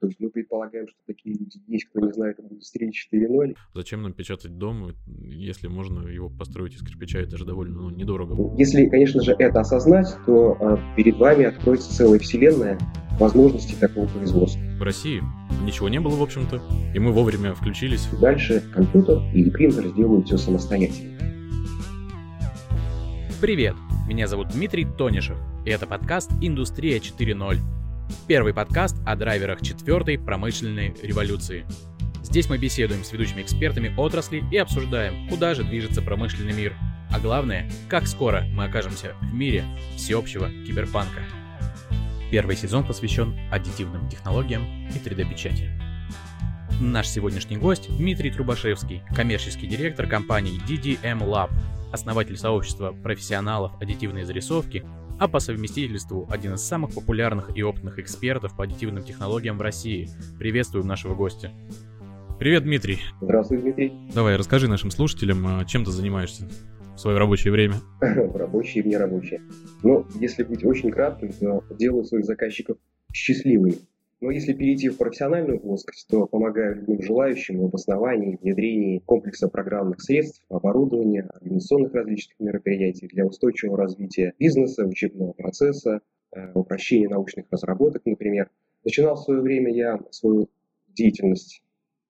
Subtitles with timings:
[0.00, 3.56] То есть мы предполагаем, что такие люди есть, кто не знает об индустрии 4.0.
[3.74, 8.54] Зачем нам печатать дом, если можно его построить из кирпича, это же довольно ну, недорого.
[8.58, 12.78] Если, конечно же, это осознать, то а, перед вами откроется целая вселенная
[13.18, 14.60] возможностей такого производства.
[14.78, 15.22] В России
[15.64, 16.60] ничего не было, в общем-то,
[16.94, 18.06] и мы вовремя включились.
[18.20, 21.16] Дальше компьютер или принтер сделают все самостоятельно.
[23.40, 23.74] Привет,
[24.06, 27.85] меня зовут Дмитрий Тонишев, и это подкаст «Индустрия 4.0».
[28.28, 31.64] Первый подкаст о драйверах четвертой промышленной революции.
[32.22, 36.76] Здесь мы беседуем с ведущими экспертами отрасли и обсуждаем, куда же движется промышленный мир.
[37.10, 39.64] А главное, как скоро мы окажемся в мире
[39.96, 41.20] всеобщего киберпанка.
[42.30, 45.70] Первый сезон посвящен аддитивным технологиям и 3D-печати.
[46.80, 51.50] Наш сегодняшний гость Дмитрий Трубашевский, коммерческий директор компании DDM Lab,
[51.92, 54.84] основатель сообщества профессионалов аддитивной зарисовки
[55.18, 60.08] а по совместительству один из самых популярных и опытных экспертов по аддитивным технологиям в России.
[60.38, 61.52] Приветствуем нашего гостя.
[62.38, 62.98] Привет, Дмитрий.
[63.20, 63.92] Здравствуй, Дмитрий.
[64.14, 66.46] Давай, расскажи нашим слушателям, а, чем ты занимаешься
[66.94, 67.76] в свое рабочее время.
[68.00, 69.42] В рабочее и в нерабочее.
[69.82, 72.76] Ну, если быть очень кратким, то делаю своих заказчиков
[73.12, 73.76] счастливыми.
[74.20, 80.00] Но если перейти в профессиональную плоскость, то помогаю любым желающим в обосновании, внедрении комплекса программных
[80.00, 86.00] средств, оборудования, организационных различных мероприятий для устойчивого развития бизнеса, учебного процесса,
[86.32, 88.48] э, упрощения научных разработок, например.
[88.84, 90.48] Начинал в свое время я свою
[90.88, 91.62] деятельность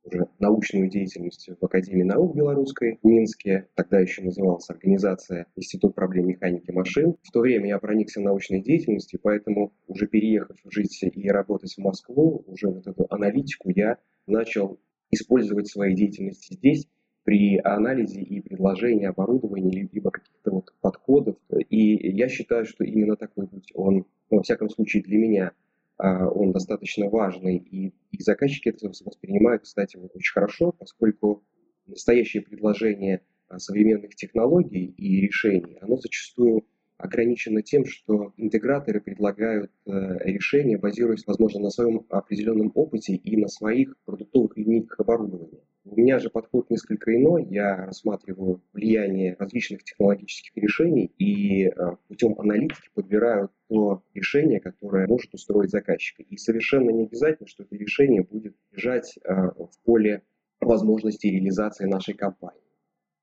[0.07, 3.69] уже научную деятельность в Академии наук белорусской в Минске.
[3.75, 7.17] Тогда еще называлась организация Институт проблем механики машин.
[7.23, 12.45] В то время я проникся научной деятельностью, поэтому уже переехав жить и работать в Москву,
[12.47, 14.79] уже вот эту аналитику я начал
[15.11, 16.87] использовать в своей деятельности здесь
[17.25, 21.37] при анализе и предложении оборудования либо каких-то вот подходов.
[21.71, 25.53] И я считаю, что именно такой путь, он, ну, во всяком случае для меня,
[25.99, 31.45] он достаточно важный, и, и заказчики это воспринимают, кстати, вот очень хорошо, поскольку
[31.87, 36.67] настоящее предложение а, современных технологий и решений, оно зачастую
[36.99, 39.91] ограничено тем, что интеграторы предлагают э,
[40.25, 45.61] решения, базируясь, возможно, на своем определенном опыте и на своих продуктовых линейках оборудования.
[45.89, 47.45] У меня же подход несколько иной.
[47.45, 51.73] Я рассматриваю влияние различных технологических решений и э,
[52.09, 56.25] путем аналитики подбираю то решение, которое может устроить заказчика.
[56.25, 60.23] И совершенно не обязательно, что это решение будет лежать э, в поле
[60.61, 62.61] возможностей реализации нашей компании.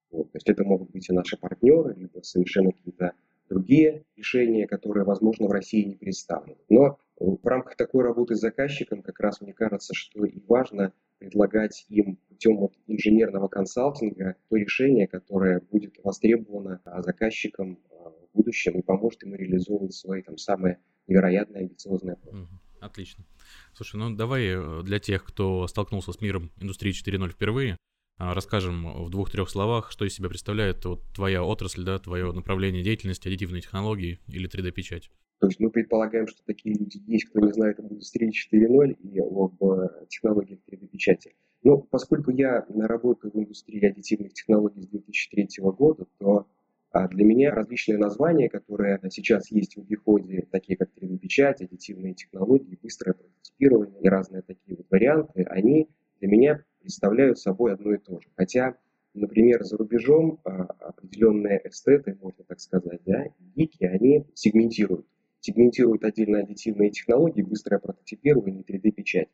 [0.10, 0.32] Вот.
[0.32, 3.12] То есть это могут быть и наши партнеры, либо совершенно какие-то
[3.54, 6.58] другие решения, которые, возможно, в России не представлены.
[6.70, 11.86] Но в рамках такой работы с заказчиком как раз мне кажется, что и важно предлагать
[11.90, 18.80] им путем вот инженерного консалтинга то решение, которое будет востребовано а, заказчиком а, в будущем
[18.80, 22.48] и поможет ему реализовывать свои там самые невероятные амбициозные планы.
[22.82, 23.24] Отлично.
[23.74, 27.78] Слушай, ну давай э, для тех, кто столкнулся с миром индустрии 4.0 впервые,
[28.18, 33.28] расскажем в двух-трех словах, что из себя представляет вот твоя отрасль, да, твое направление деятельности,
[33.28, 35.10] аддитивные технологии или 3D-печать.
[35.40, 39.20] То есть мы предполагаем, что такие люди есть, кто не знает об индустрии 4.0 и
[39.20, 41.36] об э, технологиях 3D-печати.
[41.64, 46.48] Но поскольку я работаю в индустрии аддитивных технологий с 2003 года, то
[46.92, 52.78] а, для меня различные названия, которые сейчас есть в обиходе, такие как 3D-печать, аддитивные технологии,
[52.82, 58.20] быстрое прототипирование и разные такие вот варианты, они для меня представляют собой одно и то
[58.20, 58.28] же.
[58.36, 58.76] Хотя,
[59.16, 65.08] например, за рубежом а, определенные эстеты, можно так сказать, да, гики, они сегментируют
[65.44, 69.28] сегментируют отдельно аддитивные технологии, быстрое прототипирование и 3D-печать.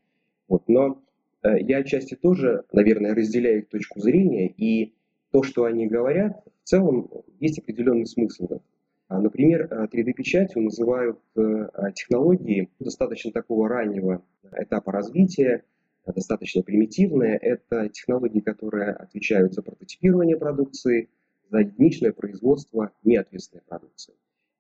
[0.48, 0.68] Вот.
[0.68, 1.04] Но
[1.44, 4.96] э, я отчасти тоже, наверное, разделяю их точку зрения, и
[5.32, 8.66] то, что они говорят, в целом есть определенный смысл в этом.
[9.08, 15.64] А, например, 3D-печатью э, называют э, технологии достаточно такого раннего этапа развития,
[16.06, 17.38] достаточно примитивные.
[17.38, 21.10] Это технологии, которые отвечают за прототипирование продукции,
[21.50, 24.14] за единичное производство неответственной продукции.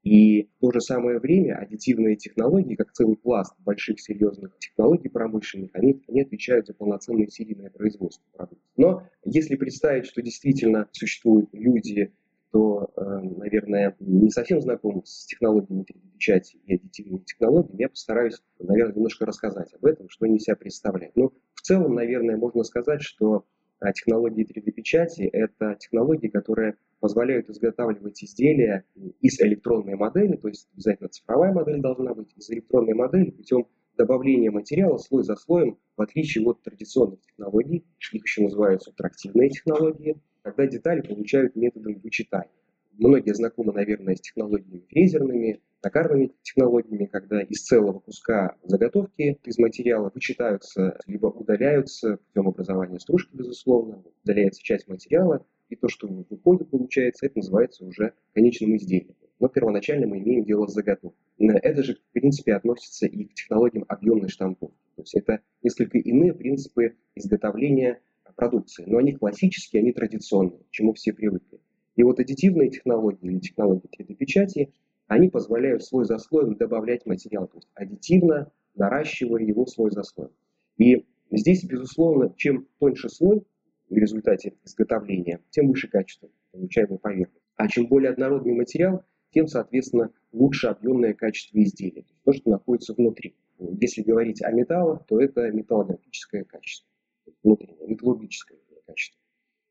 [0.04, 5.72] И в то же самое время аддитивные технологии, как целый пласт больших серьезных технологий промышленных,
[5.74, 8.72] они, они отвечают за полноценное серийное производство продуктов.
[8.78, 12.14] Но если представить, что действительно существуют люди,
[12.49, 13.01] кто, э,
[13.37, 19.73] наверное, не совсем знаком с технологиями 3D-печати и аддитивными технологиями, я постараюсь, наверное, немножко рассказать
[19.73, 21.16] об этом, что они себя представляют.
[21.16, 23.46] Но в целом, наверное, можно сказать, что
[23.79, 28.84] а технологии 3D-печати– это технологии, которые позволяют изготавливать изделия
[29.22, 33.67] из электронной модели, то есть обязательно цифровая модель должна быть, из электронной модели путем
[33.97, 40.19] добавления материала слой за слоем, в отличие от традиционных технологий, их еще называют субтрактивные технологии,
[40.44, 42.52] когда детали получают методом вычитания.
[42.97, 50.12] Многие знакомы, наверное, с технологиями фрезерными, токарными технологиями, когда из целого куска заготовки из материала
[50.14, 57.28] вычитаются, либо удаляются путем образования стружки, безусловно, удаляется часть материала, и то, что выходит, получается,
[57.28, 59.16] это называется уже конечным изделием.
[59.40, 61.18] Но первоначально мы имеем дело с заготовкой.
[61.38, 64.76] Это же, в принципе, относится и к технологиям объемной штамповки.
[64.96, 68.02] То есть это несколько иные принципы изготовления
[68.40, 71.59] продукции, но они классические, они традиционные, к чему все привыкли.
[71.97, 74.72] И вот аддитивные технологии или технологии 3D-печати,
[75.08, 80.32] они позволяют слой за слоем добавлять материал, то есть аддитивно наращивая его слой за слоем.
[80.78, 83.44] И здесь, безусловно, чем тоньше слой
[83.90, 87.44] в результате изготовления, тем выше качество получаемой поверхности.
[87.58, 89.03] А чем более однородный материал,
[89.34, 93.35] тем, соответственно, лучше объемное качество изделия, то, что находится внутри.
[93.59, 96.89] Если говорить о металлах, то это металлографическое качество,
[97.43, 99.20] внутреннее, металлургическое качество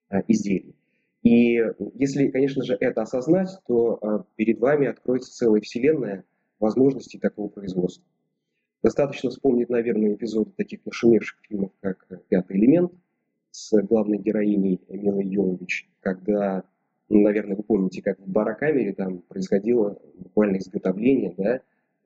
[0.09, 0.75] а, изделия.
[1.23, 1.61] И
[1.95, 6.25] если, конечно же, это осознать, то а, перед вами откроется целая вселенная
[6.61, 8.05] возможностей такого производства.
[8.83, 12.93] Достаточно вспомнить, наверное, эпизоды таких нашумевших фильмов, как «Пятый элемент»
[13.51, 16.63] с главной героиней Милой Йовович, когда,
[17.09, 21.61] ну, наверное, вы помните, как в барокамере там происходило буквально изготовление, да,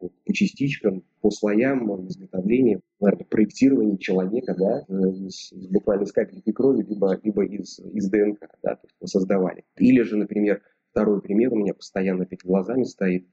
[0.08, 6.82] по частичкам, по слоям изготовления, наверное, проектирования человека, да, из, из, буквально из капельки крови,
[6.82, 9.64] либо, либо из, из ДНК, да, то есть создавали.
[9.76, 13.26] Или же, например, второй пример у меня постоянно перед глазами стоит,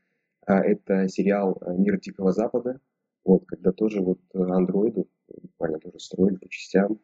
[0.46, 2.80] а, это сериал «Мир Дикого Запада»,
[3.24, 7.00] вот, когда тоже вот андроиды буквально тоже строили по частям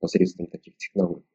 [0.00, 1.31] посредством таких технологий.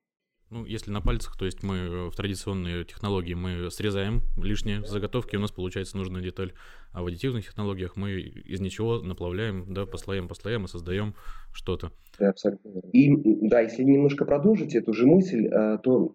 [0.49, 5.35] Ну, если на пальцах, то есть мы э, в традиционные технологии мы срезаем лишние заготовки,
[5.35, 6.53] у нас получается нужная деталь.
[6.93, 11.15] А в аддитивных технологиях мы из ничего наплавляем, да, по слоям, по слоям и создаем
[11.51, 11.91] что-то.
[12.17, 12.79] Да, абсолютно.
[12.93, 13.09] И
[13.47, 16.13] да, если немножко продолжить эту же мысль, э, то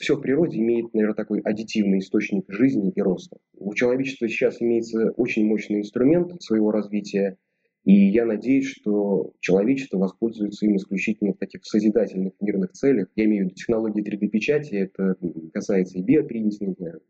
[0.00, 3.36] все в природе имеет, наверное, такой аддитивный источник жизни и роста.
[3.52, 7.36] У человечества сейчас имеется очень мощный инструмент своего развития–
[7.84, 13.08] и я надеюсь, что человечество воспользуется им исключительно в таких созидательных мирных целях.
[13.16, 15.16] Я имею в виду технологии 3D-печати, это
[15.52, 17.00] касается и биопринтинга,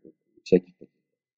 [0.43, 0.73] всяких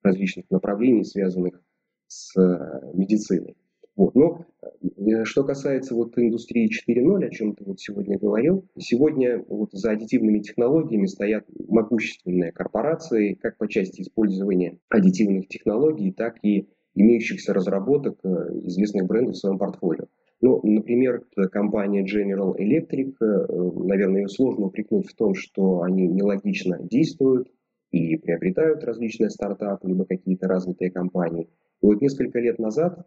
[0.03, 1.61] различных направлений, связанных
[2.07, 3.55] с э, медициной.
[3.95, 4.15] Вот.
[4.15, 9.71] Но э, что касается вот индустрии 4.0, о чем ты вот сегодня говорил, сегодня вот
[9.73, 17.53] за аддитивными технологиями стоят могущественные корпорации, как по части использования аддитивных технологий, так и имеющихся
[17.53, 18.27] разработок э,
[18.63, 20.05] известных брендов в своем портфолио.
[20.41, 26.79] Ну, например, компания General Electric, э, наверное, ее сложно упрекнуть в том, что они нелогично
[26.81, 27.49] действуют
[27.91, 31.49] и приобретают различные стартапы, либо какие-то развитые компании.
[31.81, 33.05] И вот несколько лет назад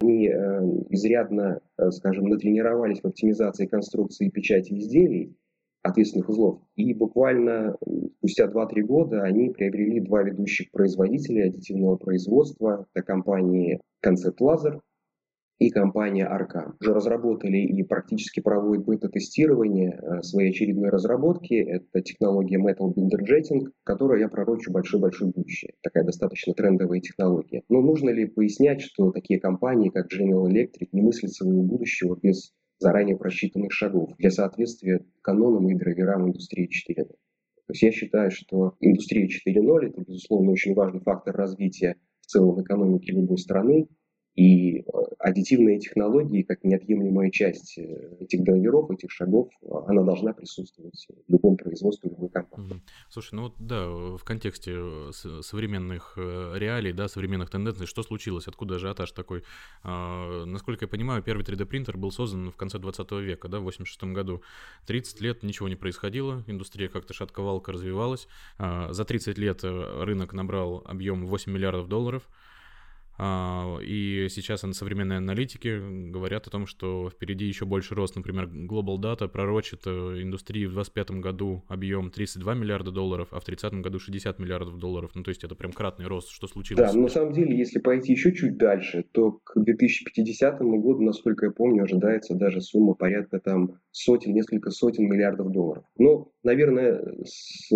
[0.00, 0.32] они э,
[0.90, 1.60] изрядно,
[1.90, 5.36] скажем, натренировались в оптимизации конструкции печати изделий,
[5.82, 6.60] ответственных узлов.
[6.76, 7.76] И буквально
[8.18, 12.86] спустя 2-3 года они приобрели два ведущих производителя аддитивного производства.
[12.94, 14.80] Это компании Concept Laser
[15.58, 16.74] и компания Arcan.
[16.80, 21.54] Уже разработали и практически проводят бета-тестирование э, своей очередной разработки.
[21.54, 25.74] Это технология Metal Binder Jetting, которую я пророчу большое-большое будущее.
[25.82, 27.62] Такая достаточно трендовая технология.
[27.68, 32.52] Но нужно ли пояснять, что такие компании, как General Electric, не мыслят своего будущего без
[32.78, 37.04] заранее просчитанных шагов для соответствия канонам и драйверам индустрии 4.0.
[37.06, 42.62] То есть я считаю, что индустрия 4.0 это, безусловно, очень важный фактор развития в целом
[42.62, 43.88] экономики любой страны,
[44.38, 44.82] и э,
[45.18, 49.48] аддитивные технологии, как неотъемлемая часть э, этих драйверов, этих шагов,
[49.88, 52.80] она должна присутствовать в любом производстве, в любой компании.
[53.08, 55.10] Слушай, ну вот да, в контексте э,
[55.42, 59.42] современных реалий, да, современных тенденций, что случилось, откуда ажиотаж такой?
[59.82, 64.04] А, насколько я понимаю, первый 3D-принтер был создан в конце 20 века, да, в 86
[64.14, 64.42] году.
[64.86, 68.28] 30 лет ничего не происходило, индустрия как-то шатковалка развивалась.
[68.56, 72.28] А, за 30 лет рынок набрал объем 8 миллиардов долларов.
[73.20, 78.14] А, и сейчас современные аналитики говорят о том, что впереди еще больше рост.
[78.14, 83.44] Например, Global Data пророчит э, индустрии в 2025 году объем 32 миллиарда долларов, а в
[83.44, 85.10] 30 году 60 миллиардов долларов.
[85.14, 86.30] Ну, то есть это прям кратный рост.
[86.30, 86.80] Что случилось?
[86.80, 91.46] Да, но на самом деле, если пойти еще чуть дальше, то к 2050 году, насколько
[91.46, 95.84] я помню, ожидается даже сумма порядка там сотен, несколько сотен миллиардов долларов.
[95.98, 97.72] Ну, наверное, с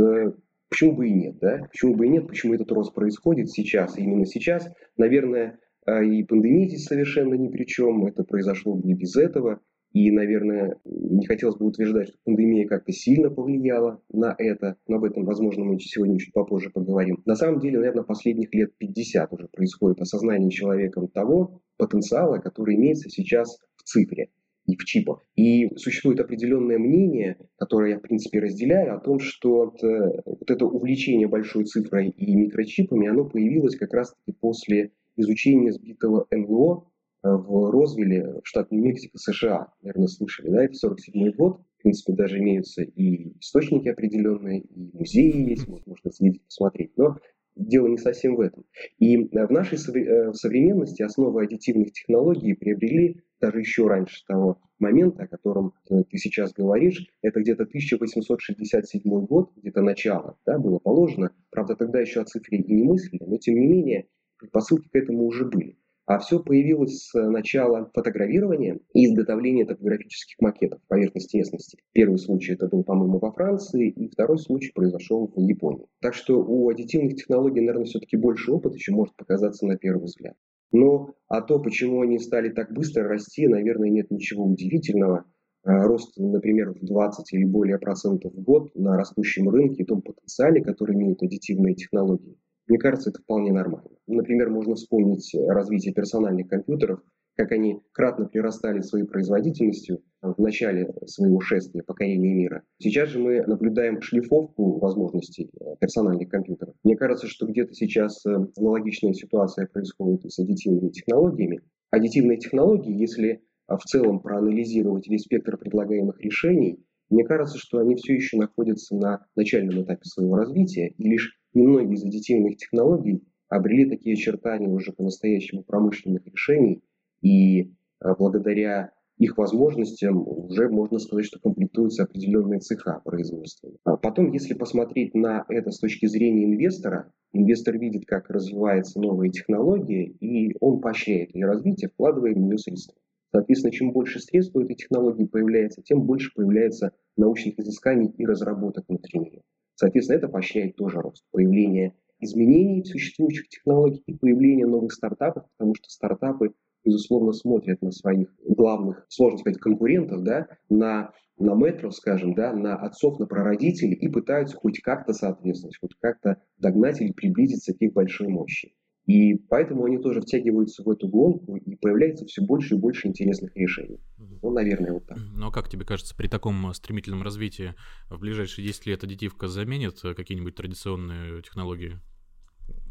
[0.72, 1.66] Почему бы и нет, да?
[1.70, 2.26] Почему бы и нет?
[2.26, 4.66] Почему этот рост происходит сейчас, именно сейчас?
[4.96, 8.06] Наверное, а, и пандемия здесь совершенно ни при чем.
[8.06, 9.60] Это произошло бы не без этого.
[9.92, 15.04] И, наверное, не хотелось бы утверждать, что пандемия как-то сильно повлияла на это, но об
[15.04, 17.20] этом, возможно, мы сегодня чуть попозже поговорим.
[17.26, 23.10] На самом деле, наверное, последних лет 50 уже происходит осознание человеком того потенциала, который имеется
[23.10, 24.30] сейчас в цифре.
[24.66, 25.24] И в чипах.
[25.36, 30.50] И существует определенное мнение, которое я, в принципе, разделяю, о том, что вот, э, вот
[30.50, 36.88] это увлечение большой цифрой и микрочипами, оно появилось как раз-таки после изучения сбитого НЛО
[37.24, 39.72] э, в Розвилле, штат Нью-Мексико, США.
[39.82, 41.60] Наверное, слышали, да, это 47 год.
[41.78, 46.92] В принципе, даже имеются и источники определенные, и музеи есть, можно съездить посмотреть.
[46.96, 47.16] Но
[47.56, 48.64] дело не совсем в этом.
[48.98, 55.74] И в нашей современности основы аддитивных технологий приобрели даже еще раньше того момента, о котором
[55.90, 61.32] э, ты сейчас говоришь, это где-то 1867 год, где-то начало, да, было положено.
[61.50, 64.06] Правда, тогда еще о цифре и не мыслили, но тем не менее
[64.38, 65.76] предпосылки к этому уже были.
[66.04, 71.78] А все появилось с начала фотографирования и изготовления топографических макетов поверхности местности.
[71.92, 75.86] Первый случай это был, по-моему, во Франции, и второй случай произошел в Японии.
[76.00, 80.34] Так что у аддитивных технологий, наверное, все-таки больше опыта, чем может показаться на первый взгляд.
[80.72, 85.24] Но а то, почему они стали так быстро расти, наверное, нет ничего удивительного.
[85.64, 90.02] А, рост, например, в 20 или более процентов в год на растущем рынке и том
[90.02, 93.90] потенциале, который имеют аддитивные технологии, мне кажется, это вполне нормально.
[94.06, 97.00] Например, можно вспомнить развитие персональных компьютеров–
[97.36, 102.62] как они кратно прирастали своей производительностью в начале своего шествия покорения мира.
[102.78, 106.74] Сейчас же мы наблюдаем шлифовку возможностей э, персональных компьютеров.
[106.84, 111.62] Мне кажется, что где-то сейчас э, аналогичная ситуация происходит с аддитивными технологиями.
[111.90, 113.30] Аддитивные технологии, если
[113.68, 118.94] э, в целом проанализировать весь спектр предлагаемых решений, мне кажется, что они все еще находятся
[118.94, 124.92] на начальном этапе своего развития, и лишь немногие из аддитивных технологий обрели такие очертания уже
[124.92, 126.82] по-настоящему промышленных решений,
[127.22, 133.70] и а, благодаря их возможностям уже можно сказать, что комплектуются определенные цеха производства.
[133.84, 139.28] А потом, если посмотреть на это с точки зрения инвестора, инвестор видит, как развивается новая
[139.28, 142.96] технология, и он поощряет ее развитие, вкладывая в нее средства.
[143.30, 148.84] Соответственно, чем больше средств у этой технологии появляется, тем больше появляется научных изысканий и разработок
[148.88, 149.42] внутри нее.
[149.74, 155.88] Соответственно, это поощряет тоже рост, появление изменений существующих технологий и появление новых стартапов, потому что
[155.88, 156.52] стартапы
[156.84, 162.76] безусловно, смотрят на своих главных, сложно сказать, конкурентов, да, на, на метров, скажем, да, на
[162.76, 167.92] отцов, на прародителей и пытаются хоть как-то соответствовать, хоть как-то догнать или приблизиться к их
[167.92, 168.72] большой мощи.
[169.06, 173.56] И поэтому они тоже втягиваются в эту гонку, и появляется все больше и больше интересных
[173.56, 174.00] решений.
[174.16, 175.18] Ну, наверное, вот так.
[175.18, 177.74] Ну, а как тебе кажется, при таком стремительном развитии
[178.08, 181.98] в ближайшие 10 лет аддитивка заменит какие-нибудь традиционные технологии?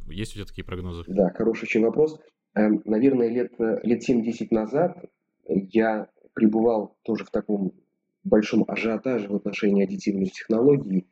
[0.09, 1.03] Есть у тебя такие прогнозы?
[1.07, 2.19] Да, хороший очень вопрос.
[2.53, 4.97] Эм, наверное, лет, э, лет 7-10 назад
[5.47, 7.73] я пребывал тоже в таком
[8.23, 11.07] большом ажиотаже в отношении аддитивных технологий.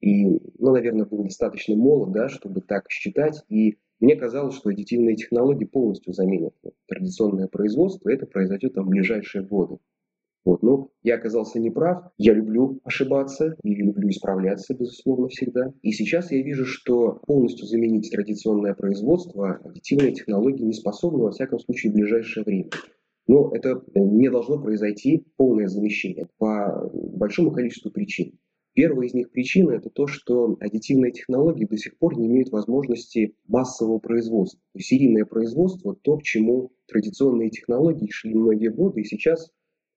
[0.00, 0.24] И,
[0.58, 3.42] ну, наверное, был достаточно молод, да, чтобы так считать.
[3.48, 6.54] И мне казалось, что аддитивные технологии полностью заменят
[6.86, 8.10] традиционное производство.
[8.10, 9.78] Это произойдет там в ближайшие годы.
[10.44, 10.62] Вот.
[10.62, 12.10] Но я оказался неправ.
[12.18, 15.72] Я люблю ошибаться и люблю исправляться, безусловно, всегда.
[15.82, 21.58] И сейчас я вижу, что полностью заменить традиционное производство аддитивные технологии не способны, во всяком
[21.60, 22.70] случае, в ближайшее время.
[23.28, 28.38] Но это не должно произойти полное замещение по большому количеству причин.
[28.74, 33.36] Первая из них причина– это то, что аддитивные технологии до сих пор не имеют возможности
[33.46, 34.60] массового производства.
[34.78, 39.50] Серийное производство– то, к чему традиционные технологии шли многие годы, и сейчас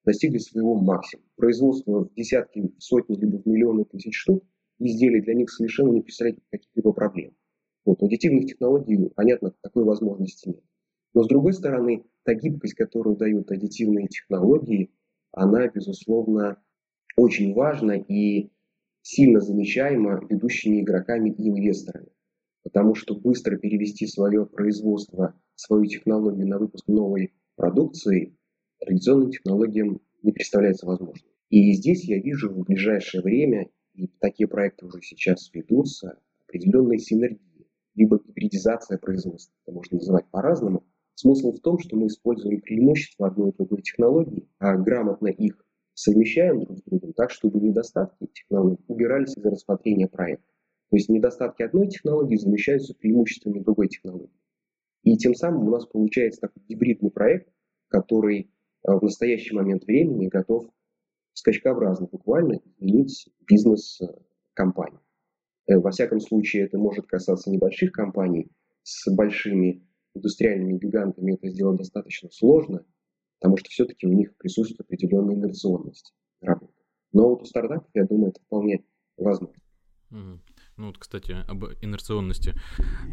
[0.05, 1.27] достигли своего максимума.
[1.35, 4.43] Производство в десятки, в сотни, либо в миллионы тысяч штук
[4.79, 7.35] изделий для них совершенно не представляет каких-либо проблем.
[7.85, 10.63] Вот, аддитивных технологий, понятно, такой возможности нет.
[11.13, 14.91] Но с другой стороны, та гибкость, которую дают аддитивные технологии,
[15.31, 16.61] она, безусловно,
[17.15, 18.49] очень важна и
[19.01, 22.09] сильно замечаема ведущими игроками и инвесторами.
[22.63, 28.35] Потому что быстро перевести свое производство, свою технологию на выпуск новой продукции
[28.79, 31.29] традиционным технологиям не представляется возможным.
[31.49, 37.67] И здесь я вижу в ближайшее время, и такие проекты уже сейчас ведутся, определенные синергии,
[37.95, 40.85] либо гибридизация производства, это можно называть по-разному.
[41.13, 46.59] Смысл в том, что мы используем преимущества одной и другой технологии, а грамотно их совмещаем
[46.65, 50.45] друг с другом так, чтобы недостатки технологий убирались из рассмотрения проекта.
[50.89, 54.29] То есть недостатки одной технологии замещаются преимуществами другой технологии.
[55.03, 57.47] И тем самым у нас получается такой гибридный проект,
[57.87, 58.51] который
[58.93, 60.69] в настоящий момент времени готов
[61.33, 64.07] скачкообразно буквально изменить бизнес э,
[64.53, 64.99] компании.
[65.67, 68.51] Э, во всяком случае, это может касаться небольших компаний.
[68.83, 72.85] С большими индустриальными гигантами это сделать достаточно сложно,
[73.39, 76.73] потому что все-таки у них присутствует определенная инерционность работы.
[77.11, 78.85] Но вот у стартапов, я думаю, это вполне
[79.17, 79.55] возможно.
[80.11, 82.53] Ну вот, кстати, об инерционности.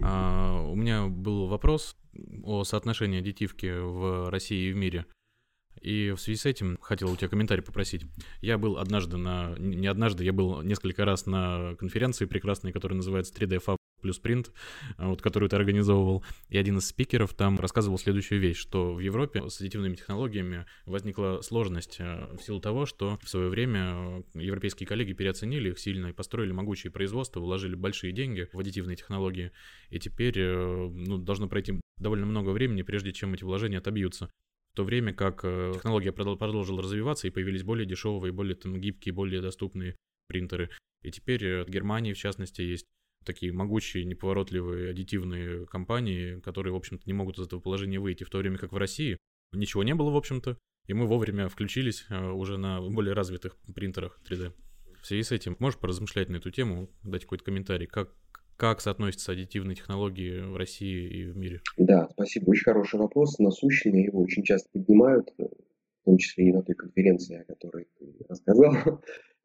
[0.03, 1.97] А, у меня был вопрос
[2.45, 5.07] о соотношении аддитивки в России и в мире.
[5.83, 8.07] И в связи с этим хотел у тебя комментарий попросить.
[8.41, 9.55] Я был однажды на...
[9.59, 14.53] Не однажды, я был несколько раз на конференции прекрасной, которая называется 3D Fab плюс принт,
[14.99, 19.49] вот, которую ты организовывал, и один из спикеров там рассказывал следующую вещь, что в Европе
[19.49, 25.13] с аддитивными технологиями возникла сложность а, в силу того, что в свое время европейские коллеги
[25.13, 29.53] переоценили их сильно и построили могучие производства, вложили большие деньги в аддитивные технологии,
[29.89, 34.31] и теперь э, ну, должно пройти довольно много времени, прежде чем эти вложения отобьются.
[34.73, 39.13] В то время как э, технология продолжила развиваться и появились более дешевые, более там, гибкие,
[39.13, 39.97] более доступные
[40.29, 40.71] принтеры.
[41.03, 42.87] И теперь э, в Германии, в частности, есть
[43.25, 48.31] такие могучие, неповоротливые аддитивные компании, которые, в общем-то, не могут из этого положения выйти, в
[48.31, 49.19] то время как в России
[49.53, 54.19] ничего не было, в общем-то, и мы вовремя включились э, уже на более развитых принтерах
[54.29, 54.53] 3D.
[55.03, 58.15] В связи с этим можешь поразмышлять на эту тему, дать какой-то комментарий, как,
[58.57, 61.61] как соотносятся аддитивные технологии в России и в мире?
[61.77, 62.51] Да, спасибо.
[62.51, 64.05] Очень хороший вопрос, насущный.
[64.05, 68.75] Его очень часто поднимают, в том числе и на той конференции, о которой ты рассказал.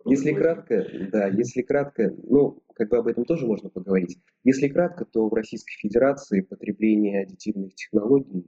[0.06, 4.18] Если кратко, да, если кратко, ну, как бы об этом тоже можно поговорить.
[4.44, 8.46] Если кратко, то в Российской Федерации потребление аддитивных технологий,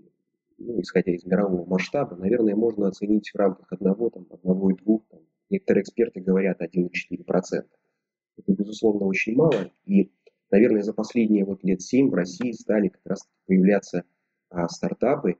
[0.58, 5.06] ну, исходя из мирового масштаба, наверное, можно оценить в рамках одного, там, одного и двух,
[5.10, 7.66] там, некоторые эксперты говорят 1,4%.
[8.38, 10.12] Это, безусловно, очень мало, и,
[10.51, 14.03] наверное, за последние вот лет 7 в России стали как раз появляться
[14.50, 15.38] а, стартапы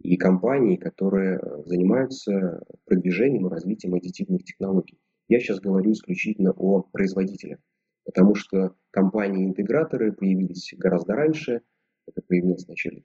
[0.00, 4.98] и компании, которые э, занимаются продвижением и развитием аддитивных технологий.
[5.28, 7.58] Я сейчас говорю исключительно о производителях,
[8.04, 11.62] потому что компании-интеграторы появились гораздо раньше,
[12.06, 13.02] это появилось в начале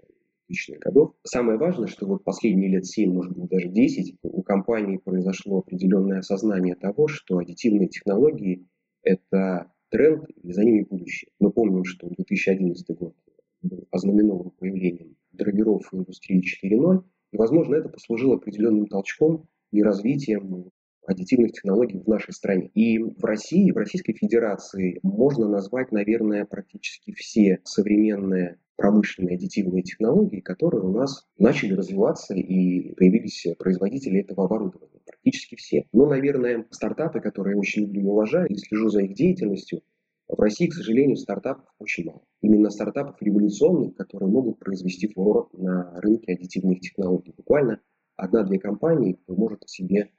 [0.51, 1.15] 2000-х годов.
[1.23, 6.19] Самое важное, что вот последние лет 7, может быть даже 10, у компании произошло определенное
[6.19, 8.67] осознание того, что аддитивные технологии–
[9.03, 11.31] это тренд, и за ними будущее.
[11.39, 13.15] Мы помним, что 2011 год
[13.61, 20.71] был ознаменован появлением драйверов индустрии 4.0, и, возможно, это послужило определенным толчком и развитием
[21.05, 22.69] аддитивных технологий в нашей стране.
[22.75, 30.39] И в России, в Российской Федерации можно назвать, наверное, практически все современные промышленные аддитивные технологии,
[30.39, 35.01] которые у нас начали развиваться и появились производители этого оборудования.
[35.05, 35.85] Практически все.
[35.91, 39.81] Но, наверное, стартапы, которые я очень люблю и уважаю, и слежу за их деятельностью,
[40.29, 42.21] в России, к сожалению, стартапов очень мало.
[42.41, 47.33] Именно стартапов революционных, которые могут произвести фурор на рынке аддитивных технологий.
[47.35, 47.81] Буквально
[48.15, 50.09] одна-две компании может в себе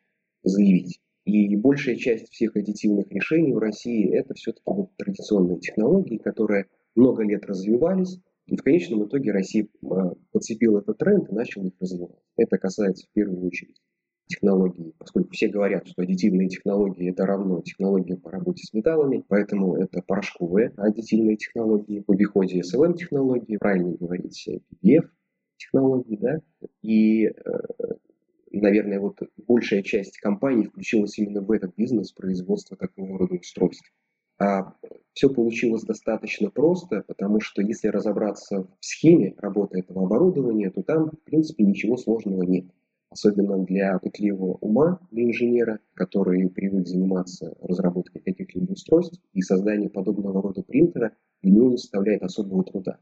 [0.43, 1.01] заявить.
[1.25, 7.23] И большая часть всех аддитивных решений в России это все-таки вот традиционные технологии, которые много
[7.23, 12.19] лет развивались, и в конечном итоге Россия а, подцепила этот тренд и начала их развивать.
[12.37, 13.81] Это касается в первую очередь
[14.27, 19.77] технологий, поскольку все говорят, что аддитивные технологии это равно технологии по работе с металлами, поэтому
[19.77, 25.09] это порошковые аддитивные технологии, в обиходе SLM технологии, правильно говорить PDF
[25.57, 26.41] технологии, да,
[26.83, 27.33] и э,
[28.51, 33.93] наверное, вот большая часть компаний включилась именно в этот бизнес производства такого рода устройств.
[34.41, 34.75] А
[35.13, 41.11] все получилось достаточно просто, потому что если разобраться в схеме работы этого оборудования, то там,
[41.11, 42.65] в принципе, ничего сложного нет.
[43.11, 50.41] Особенно для пытливого ума, для инженера, который привык заниматься разработкой каких-либо устройств, и создание подобного
[50.41, 52.99] рода принтера него не составляет особого труда.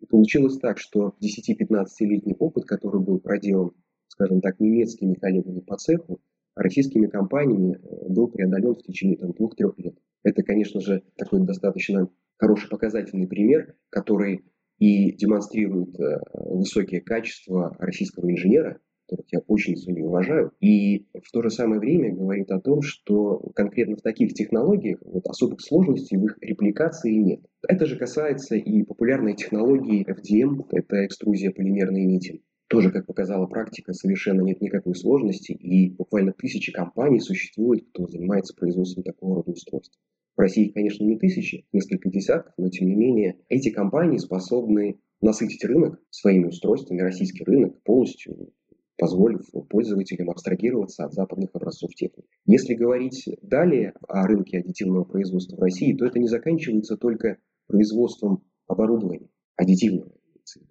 [0.00, 3.72] И получилось так, что 10-15-летний опыт, который был проделан
[4.12, 6.20] скажем так, немецкими коллегами по цеху,
[6.54, 9.94] российскими компаниями э, был преодолен в течение там, двух-трех лет.
[10.22, 14.44] Это, конечно же, такой достаточно хороший показательный пример, который
[14.78, 21.42] и демонстрирует э, высокие качества российского инженера, которых я очень и уважаю, и в то
[21.42, 26.24] же самое время говорит о том, что конкретно в таких технологиях вот, особых сложностей в
[26.24, 27.40] их репликации нет.
[27.68, 32.42] Это же касается и популярной технологии FDM, это экструзия полимерной нити.
[32.72, 38.54] Тоже, как показала практика, совершенно нет никакой сложности, и буквально тысячи компаний существует, кто занимается
[38.54, 39.98] производством такого рода устройств.
[40.34, 45.62] В России, конечно, не тысячи, несколько десятков, но тем не менее эти компании способны насытить
[45.66, 48.54] рынок своими устройствами, российский рынок полностью
[48.96, 52.30] позволив пользователям абстрагироваться от западных образцов техники.
[52.46, 58.44] Если говорить далее о рынке аддитивного производства в России, то это не заканчивается только производством
[58.66, 60.10] оборудования аддитивного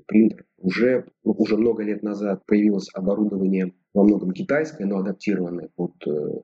[0.06, 0.46] принтер.
[0.58, 6.42] Уже, ну, уже много лет назад появилось оборудование во многом китайское, но адаптированное под, э,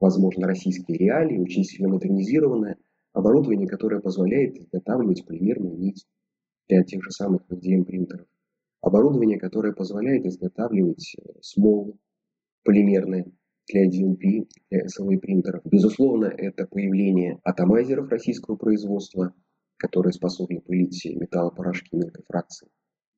[0.00, 2.76] возможно, российские реалии, очень сильно модернизированное.
[3.12, 6.06] Оборудование, которое позволяет изготавливать полимерную нить
[6.68, 8.26] для тех же самых FDM принтеров.
[8.80, 11.94] Оборудование, которое позволяет изготавливать э, смолы
[12.64, 13.26] полимерные
[13.68, 15.62] для DLP, для SLA принтеров.
[15.64, 19.34] Безусловно, это появление атомайзеров российского производства–
[19.82, 22.68] которые способны пылить металлопорошки мелкой фракции.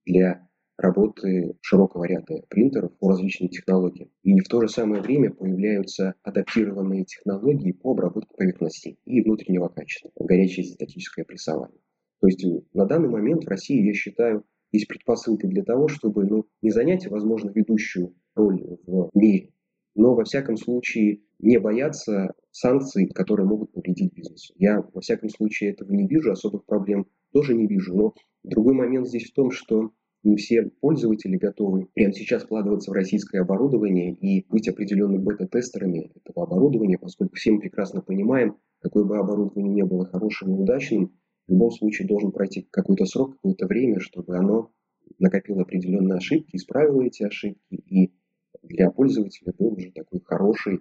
[0.06, 0.48] Для
[0.78, 4.08] работы широкого ряда принтеров по различным технологиям.
[4.22, 10.10] И в то же самое время появляются адаптированные технологии по обработке поверхностей и внутреннего качества,
[10.18, 11.78] горячее статическое прессование.
[12.20, 16.46] То есть на данный момент в России, я считаю, есть предпосылки для того, чтобы ну,
[16.62, 19.52] не занять, возможно, ведущую роль в мире,
[19.94, 24.54] но во всяком случае не бояться санкций, которые могут повредить бизнесу.
[24.56, 27.94] Я во всяком случае этого не вижу, особых проблем тоже не вижу.
[27.94, 29.90] Но другой момент здесь в том, что
[30.22, 36.46] не все пользователи готовы прямо сейчас вкладываться в российское оборудование и быть определенными бета-тестерами этого
[36.46, 41.12] оборудования, поскольку все мы прекрасно понимаем, какое бы оборудование ни было хорошим и удачным,
[41.46, 44.70] в любом случае должен пройти какой-то срок, какое-то время, чтобы оно
[45.18, 48.14] накопило определенные ошибки, исправило эти ошибки, и
[48.64, 50.80] для пользователя был уже такой хороший,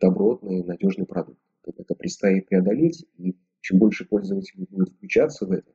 [0.00, 1.40] добротный, надежный продукт.
[1.64, 5.72] Это предстоит преодолеть, и чем больше пользователей будет включаться в это,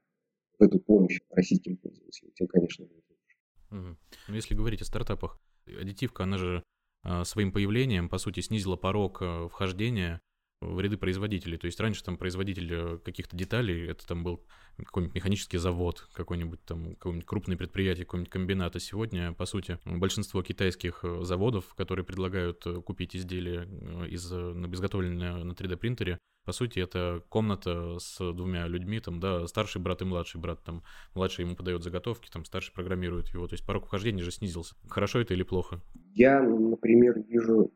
[0.59, 3.37] в эту помощь российским пользователям, тем, конечно, будет лучше.
[3.71, 4.35] Угу.
[4.35, 6.63] Если говорить о стартапах, аддитивка, она же
[7.01, 10.21] а, своим появлением, по сути, снизила порог а, вхождения
[10.61, 11.57] в ряды производителей.
[11.57, 14.41] То есть раньше там производитель э, каких-то деталей, это там был
[14.77, 18.75] какой-нибудь механический завод, какой-нибудь там какое-нибудь крупное предприятие, какой-нибудь комбинат.
[18.75, 23.63] А сегодня, по сути, большинство китайских э, заводов, которые предлагают э, купить изделия
[24.07, 29.81] из, изготовленные на 3D принтере, по сути, это комната с двумя людьми, там, да, старший
[29.81, 33.65] брат и младший брат, там, младший ему подает заготовки, там, старший программирует его, то есть
[33.65, 34.75] порог вхождения же снизился.
[34.87, 35.79] Хорошо это или плохо?
[36.15, 37.71] Я, например, вижу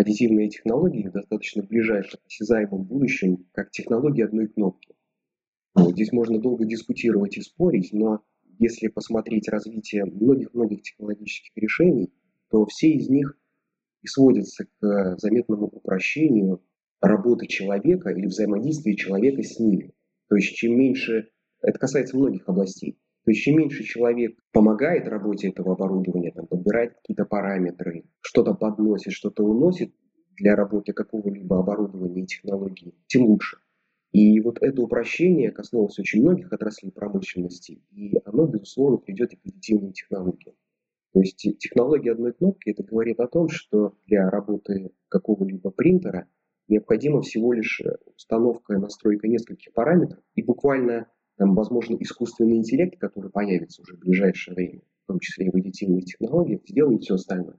[0.00, 4.94] аддитивные технологии в достаточно ближайшем осязаемом будущем, как технологии одной кнопки.
[5.74, 8.22] Вот, здесь можно долго дискутировать и спорить, но
[8.58, 12.12] если посмотреть развитие многих-многих технологических решений,
[12.50, 13.38] то все из них
[14.02, 16.62] и сводятся к заметному упрощению
[17.00, 19.92] работы человека или взаимодействия человека с ними.
[20.28, 21.28] То есть чем меньше,
[21.60, 22.98] это касается многих областей,
[23.30, 29.44] есть чем меньше человек помогает работе этого оборудования, там, подбирает какие-то параметры, что-то подносит, что-то
[29.44, 29.94] уносит
[30.36, 33.58] для работы какого-либо оборудования и технологии, тем лучше.
[34.12, 39.46] И вот это упрощение коснулось очень многих отраслей промышленности, и оно, безусловно, придет и к
[39.46, 40.56] аддитивным технологиям.
[41.12, 46.28] То есть технология одной кнопки это говорит о том, что для работы какого-либо принтера
[46.68, 47.82] необходима всего лишь
[48.16, 51.08] установка и настройка нескольких параметров, и буквально
[51.40, 55.58] там, возможно, искусственный интеллект, который появится уже в ближайшее время, в том числе и в
[55.58, 57.58] эдитивных технологиях, сделает все остальное.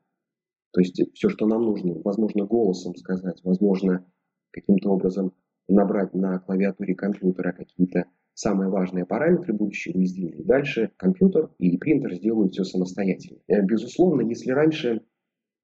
[0.71, 4.05] То есть все, что нам нужно, возможно, голосом сказать, возможно,
[4.51, 5.33] каким-то образом
[5.67, 10.43] набрать на клавиатуре компьютера какие-то самые важные параметры будущего изделия.
[10.43, 13.39] Дальше компьютер и принтер сделают все самостоятельно.
[13.47, 15.01] Э, безусловно, если раньше,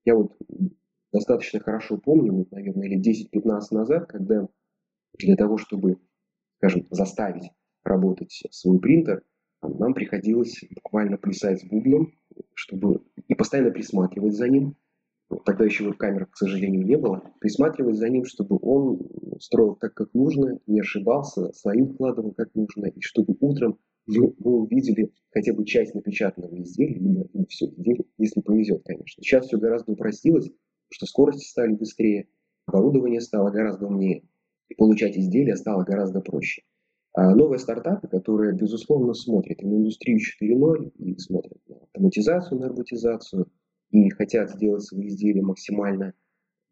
[0.05, 0.35] я вот
[1.13, 4.47] достаточно хорошо помню, вот, наверное, лет 10-15 назад, когда
[5.19, 5.99] для того, чтобы,
[6.57, 7.51] скажем, заставить
[7.87, 9.23] работать свой принтер,
[9.61, 12.13] нам приходилось буквально плясать с бубном,
[12.53, 14.75] чтобы и постоянно присматривать за ним.
[15.45, 17.21] Тогда еще веб-камер, к сожалению, не было.
[17.41, 19.01] Присматривать за ним, чтобы он
[19.41, 25.11] строил так, как нужно, не ошибался, своим вкладывал как нужно, и чтобы утром мы увидели
[25.31, 29.21] хотя бы часть напечатанного изделия, либо, все изделие, если повезет, конечно.
[29.21, 30.49] Сейчас все гораздо упростилось,
[30.89, 32.29] что скорости стали быстрее,
[32.65, 34.23] оборудование стало гораздо умнее,
[34.69, 36.63] и получать изделия стало гораздо проще.
[37.19, 43.47] А новые стартапы, которые, безусловно, смотрят на индустрию 4.0, и смотрят на автоматизацию, на роботизацию,
[43.89, 46.13] и хотят сделать свои изделия максимально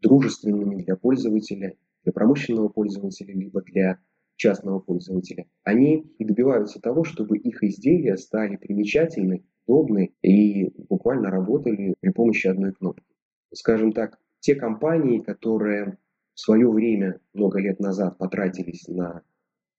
[0.04, 3.98] дружественными для пользователя, для промышленного пользователя, либо для
[4.36, 11.96] частного пользователя, они и добиваются того, чтобы их изделия стали примечательны, удобны и буквально работали
[12.00, 13.16] при помощи одной кнопки.
[13.52, 15.98] Скажем так, те компании, которые
[16.36, 19.24] в свое время, много лет назад, потратились на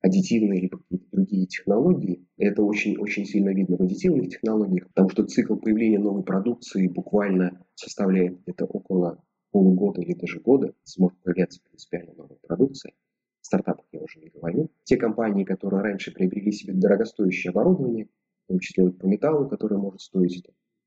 [0.07, 2.27] аддитивные или какие-то другие технологии.
[2.37, 8.40] Это очень-очень сильно видно в аддитивных технологиях, потому что цикл появления новой продукции буквально составляет
[8.42, 10.75] где-то около полугода или даже года.
[10.85, 12.92] Сможет появляться принципиально новая продукция.
[13.40, 14.71] Стартапах я уже не говорю.
[14.85, 18.09] Те компании, которые раньше приобрели себе дорогостоящее оборудование,
[18.45, 20.45] в том числе вот по металлу, которое может стоить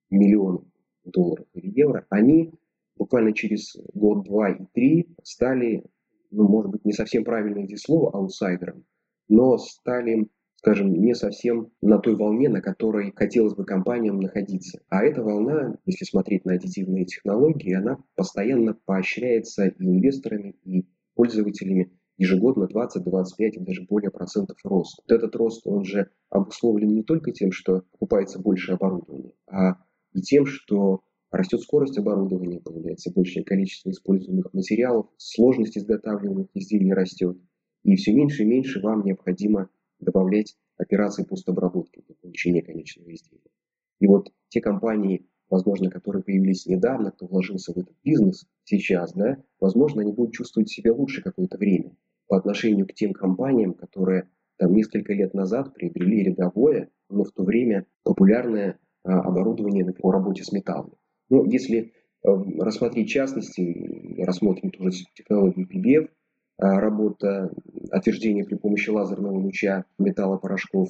[0.10, 0.69] миллион
[1.05, 2.53] долларов или евро, они
[2.95, 5.86] буквально через год, два и три стали,
[6.32, 8.84] ну, может быть, не совсем правильное здесь слово, аутсайдером,
[9.29, 10.27] но стали
[10.59, 14.81] скажем, не совсем на той волне, на которой хотелось бы компаниям находиться.
[14.89, 21.93] А эта волна, если смотреть на аддитивные технологии, она постоянно поощряется и инвесторами, и пользователями
[22.17, 24.99] ежегодно 20, 25 и даже более процентов рост.
[25.07, 29.77] Вот этот рост, он же обусловлен не только тем, что покупается больше оборудования, а
[30.11, 37.37] и тем, что растет скорость оборудования, появляется большее количество используемых материалов, сложность изготавливаемых изделий растет.
[37.83, 43.51] И все меньше и меньше вам необходимо добавлять операции постобработки для получения конечного изделия.
[43.99, 49.43] И вот те компании, возможно, которые появились недавно, кто вложился в этот бизнес сейчас, да,
[49.59, 51.95] возможно, они будут чувствовать себя лучше какое-то время
[52.27, 57.43] по отношению к тем компаниям, которые там несколько лет назад приобрели рядовое, но в то
[57.43, 60.93] время популярное а, оборудование по работе с металлом.
[61.29, 66.11] Ну, если э, рассмотреть частности, рассмотрим тоже технологию PBF, а,
[66.59, 67.51] работа
[67.91, 70.89] отверждения при помощи лазерного луча металлопорошков,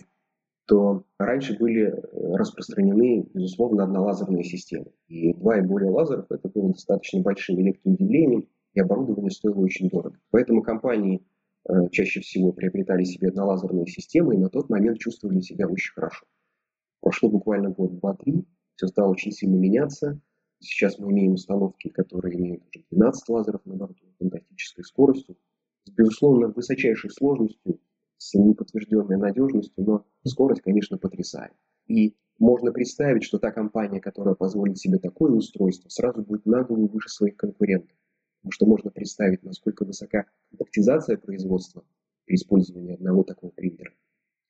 [0.69, 4.91] то раньше были э, распространены, безусловно, однолазерные системы.
[5.07, 10.19] И два и более лазеров– это было достаточно большим электроудивлением, и оборудование стоило очень дорого.
[10.29, 11.25] Поэтому компании
[11.67, 16.27] э, чаще всего приобретали себе однолазерные системы и на тот момент чувствовали себя очень хорошо.
[17.01, 20.19] Прошло буквально год, два, три, все стало очень сильно меняться.
[20.59, 25.35] Сейчас мы имеем установки, которые имеют уже 12 лазеров на борту, фантастической скоростью,
[25.89, 27.79] с, безусловно, высочайшей сложностью,
[28.17, 31.53] с неподтвержденной надежностью, но скорость, конечно, потрясает.
[31.87, 36.87] И можно представить, что та компания, которая позволит себе такое устройство, сразу будет на голову
[36.87, 37.95] выше своих конкурентов.
[38.41, 41.83] Потому что можно представить, насколько высока компактизация производства
[42.25, 43.91] при использовании одного такого принтера.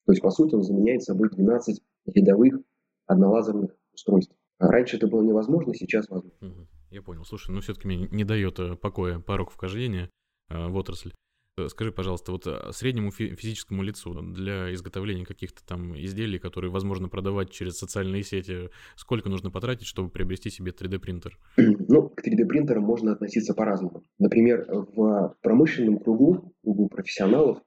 [0.05, 2.59] То есть, по сути, он заменяет собой 12 рядовых
[3.05, 4.35] однолазерных устройств.
[4.59, 6.67] А раньше это было невозможно, сейчас возможно.
[6.91, 7.23] Я понял.
[7.23, 10.09] Слушай, ну все-таки мне не дает э, покоя порог вхождения
[10.49, 11.13] э, в отрасль.
[11.59, 17.09] Э, скажи, пожалуйста, вот э, среднему физическому лицу для изготовления каких-то там изделий, которые возможно
[17.09, 21.37] продавать через социальные сети, сколько нужно потратить, чтобы приобрести себе 3D-принтер?
[21.89, 24.03] Ну, к 3D-принтерам можно относиться по-разному.
[24.19, 27.59] Например, в промышленном кругу, кругу профессионалов,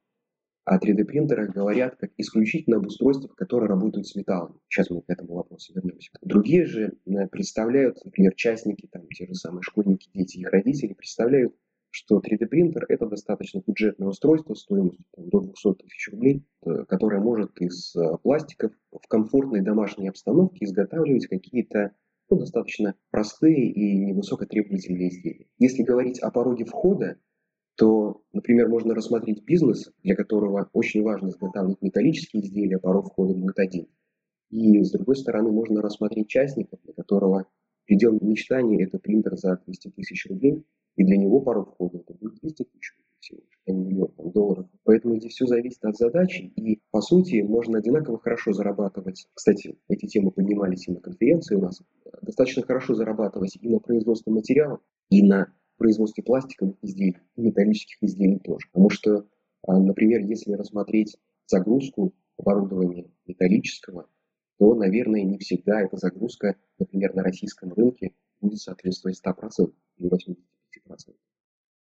[0.64, 4.60] о 3D-принтерах говорят как исключительно об устройствах, которые работают с металлом.
[4.68, 6.10] Сейчас мы к этому вопросу вернемся.
[6.20, 11.54] Другие же э, представляют, например, частники, там, те же самые школьники, дети, их родители, представляют
[11.92, 17.94] что 3D-принтер– это достаточно бюджетное устройство стоимостью до 200 тысяч рублей, э, которое может из
[17.94, 21.92] э, пластиков в комфортной домашней обстановке изготавливать какие-то
[22.30, 25.46] ну, достаточно простые и невысокотребовательные изделия.
[25.58, 27.18] Если говорить о пороге входа,
[27.76, 33.58] то, например, можно рассмотреть бизнес, для которого очень важно изготавливать металлические изделия, порог входа будет
[33.58, 33.86] один.
[34.48, 37.46] И, с другой стороны, можно рассмотреть частников, для которого
[37.84, 40.64] предел мечтаний– это принтер за 200 тысяч рублей–
[40.96, 44.30] и для него порог входа это будет 200 тысяч всего лишь, а не миллион там,
[44.32, 44.66] долларов.
[44.84, 46.52] Поэтому здесь все зависит от задачи.
[46.56, 49.26] И, по сути, можно одинаково хорошо зарабатывать.
[49.32, 51.80] Кстати, эти темы поднимались и на конференции у нас.
[52.20, 58.38] Достаточно хорошо зарабатывать и на производстве материалов, и на производстве пластиковых изделий, и металлических изделий
[58.38, 58.66] тоже.
[58.72, 59.26] Потому что,
[59.66, 64.06] а, например, если рассмотреть загрузку оборудования металлического,
[64.58, 70.36] то, наверное, не всегда эта загрузка, например, на российском рынке будет соответствовать 100% или 80%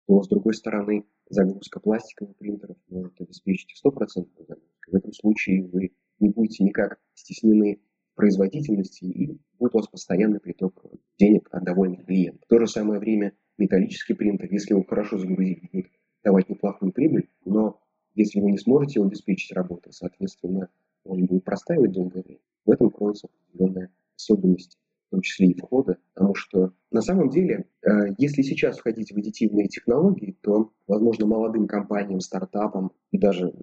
[0.08, 4.92] то, с другой стороны, загрузка пластиковых принтеров может обеспечить 100% загрузку.
[4.92, 7.82] В этом случае вы не будете никак стеснены
[8.16, 10.86] производительности и будет у вас постоянный приток
[11.20, 12.44] денег от довольных клиентов.
[12.46, 15.88] В то же самое время металлический принтер, если его хорошо загрузить, будет
[16.24, 17.82] давать неплохую прибыль, но
[18.14, 20.70] если вы не сможете его обеспечить работой, соответственно,
[21.04, 22.40] он будет простаивать долгое время.
[22.66, 24.78] В этом кроется определенная особенность
[25.16, 29.68] том числе и входа, потому что на самом деле, э, если сейчас входить в аддитивные
[29.68, 33.54] технологии, то, возможно, молодым компаниям, стартапам и даже,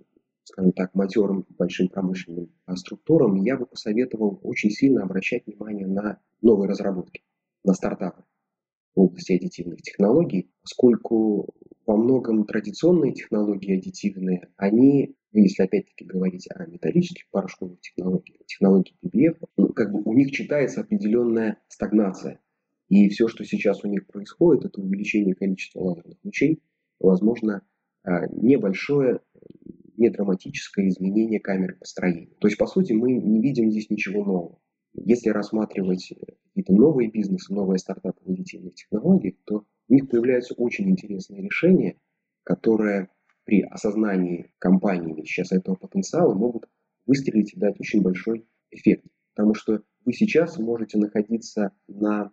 [0.44, 6.70] скажем так, матерым большим промышленным структурам я бы посоветовал очень сильно обращать внимание на новые
[6.70, 7.22] разработки,
[7.64, 8.24] на стартапы
[8.94, 16.66] в области аддитивных технологий, поскольку во многом традиционные технологии аддитивные, они если опять-таки говорить о
[16.66, 22.40] металлических порошковых технологиях, технологии PBF, ну, как бы у них читается определенная стагнация.
[22.88, 26.62] И все, что сейчас у них происходит, это увеличение количества лазерных лучей,
[27.00, 27.62] возможно,
[28.04, 29.20] а, небольшое,
[29.96, 32.34] не драматическое изменение камеры построения.
[32.38, 34.58] То есть, по сути, мы не видим здесь ничего нового.
[34.94, 36.12] Если рассматривать
[36.48, 41.96] какие-то новые бизнесы, новые стартапы в аддитивных технологиях, то у них появляются очень интересные решения,
[42.44, 43.08] которые
[43.44, 46.68] при осознании компаниями сейчас этого потенциала могут
[47.06, 49.04] выстрелить и дать очень большой эффект.
[49.34, 52.32] Потому что вы сейчас можете находиться на,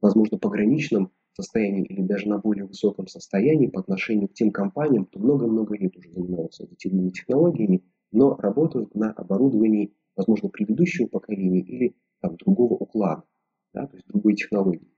[0.00, 5.18] возможно, пограничном состоянии или даже на более высоком состоянии по отношению к тем компаниям, кто
[5.18, 12.36] много-много лет уже занимаются аддитивными технологиями, но работают на оборудовании, возможно, предыдущего поколения или там,
[12.36, 13.24] другого уклада,
[13.72, 14.94] да, то есть другой технологии.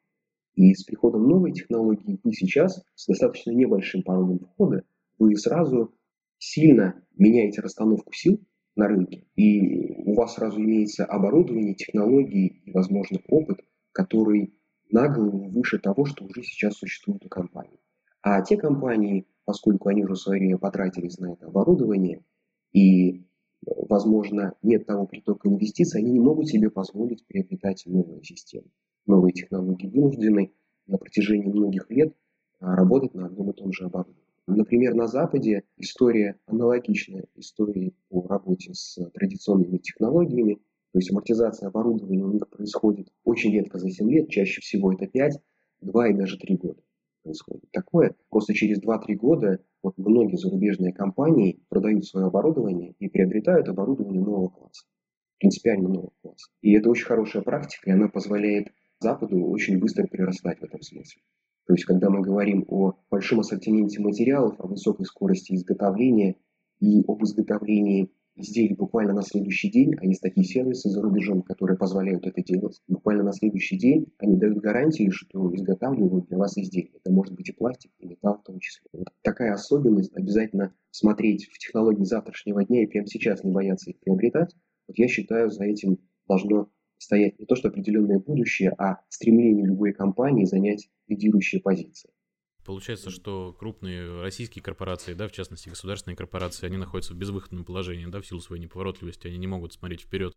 [0.54, 4.84] И с приходом новой технологии вы сейчас с достаточно небольшим порогом входа
[5.18, 5.94] вы сразу
[6.38, 8.40] сильно меняете расстановку сил
[8.74, 13.60] на рынке, и у вас сразу имеется оборудование, технологии и, возможно, опыт,
[13.92, 14.54] который
[14.90, 17.80] на голову выше того, что уже сейчас существует у компании.
[18.22, 22.24] А те компании, поскольку они уже в свое время потратились на это оборудование
[22.72, 23.26] и
[23.64, 28.68] возможно, нет того притока инвестиций, они не могут себе позволить приобретать новые системы,
[29.06, 30.52] новые технологии, вынуждены
[30.86, 32.14] на протяжении многих лет
[32.60, 34.25] а, работать на одном и том же оборудовании.
[34.46, 40.54] Например, на Западе история аналогичная истории по работе с традиционными технологиями,
[40.92, 45.08] то есть амортизация оборудования у них происходит очень редко за 7 лет, чаще всего это
[45.08, 45.40] 5,
[45.80, 46.80] 2 и даже 3 года
[47.24, 48.14] происходит такое.
[48.30, 54.48] Просто через 2-3 года вот многие зарубежные компании продают свое оборудование и приобретают оборудование нового
[54.48, 54.86] класса,
[55.38, 56.46] принципиально нового класса.
[56.62, 58.68] И это очень хорошая практика, и она позволяет
[59.00, 61.20] Западу очень быстро прирастать в этом смысле.
[61.66, 66.36] То есть, когда мы говорим о большом ассортименте материалов, о высокой скорости изготовления
[66.80, 71.76] и об изготовлении изделий буквально на следующий день, а есть такие сервисы за рубежом, которые
[71.76, 72.82] позволяют это делать.
[72.86, 76.92] Буквально на следующий день они дают гарантии, что изготавливают для вас изделие.
[77.02, 78.88] Это может быть и пластик, и металл в том числе.
[78.92, 83.98] Вот такая особенность обязательно смотреть в технологии завтрашнего дня и прямо сейчас не бояться их
[84.00, 84.54] приобретать.
[84.86, 85.98] Вот я считаю, за этим
[86.28, 86.68] должно
[87.06, 92.10] стоять не то что определенное будущее, а стремление любой компании занять лидирующие позиции.
[92.64, 98.06] Получается, что крупные российские корпорации, да, в частности государственные корпорации, они находятся в безвыходном положении,
[98.06, 100.34] да, в силу своей неповоротливости, они не могут смотреть вперед.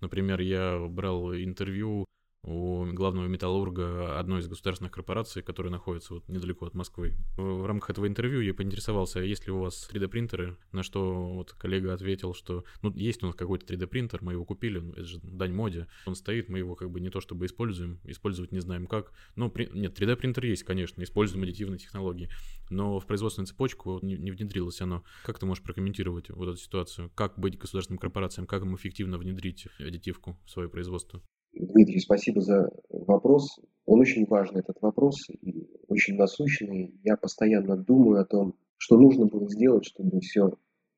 [0.00, 2.04] Например, я брал интервью
[2.44, 7.16] у главного металлурга одной из государственных корпораций, которая находится вот недалеко от Москвы.
[7.36, 11.52] В рамках этого интервью я поинтересовался, а есть ли у вас 3D-принтеры, на что вот
[11.52, 15.52] коллега ответил, что ну, есть у нас какой-то 3D-принтер, мы его купили, это же дань
[15.52, 19.12] моде, он стоит, мы его как бы не то чтобы используем, использовать не знаем как.
[19.36, 19.68] Ну, при...
[19.72, 22.30] нет, 3D-принтер есть, конечно, используем аддитивные технологии,
[22.70, 25.02] но в производственную цепочку не, не внедрилось оно.
[25.24, 27.10] Как ты можешь прокомментировать вот эту ситуацию?
[27.14, 31.22] Как быть государственным корпорациям, как им эффективно внедрить аддитивку в свое производство?
[31.66, 33.58] Дмитрий, спасибо за вопрос.
[33.84, 36.94] Он очень важный, этот вопрос, и очень насущный.
[37.02, 40.52] Я постоянно думаю о том, что нужно было сделать, чтобы все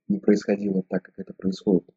[0.08, 1.88] не происходило так, как это происходит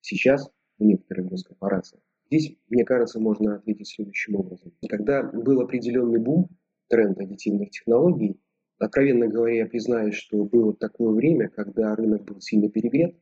[0.00, 2.02] сейчас в некоторых госкорпорациях.
[2.26, 4.72] Здесь, мне кажется, можно ответить следующим образом.
[4.88, 6.48] Когда был определенный бум,
[6.88, 8.40] тренд аддитивных технологий,
[8.78, 13.16] откровенно говоря, я признаюсь, что было такое время, когда рынок был сильно перегрет,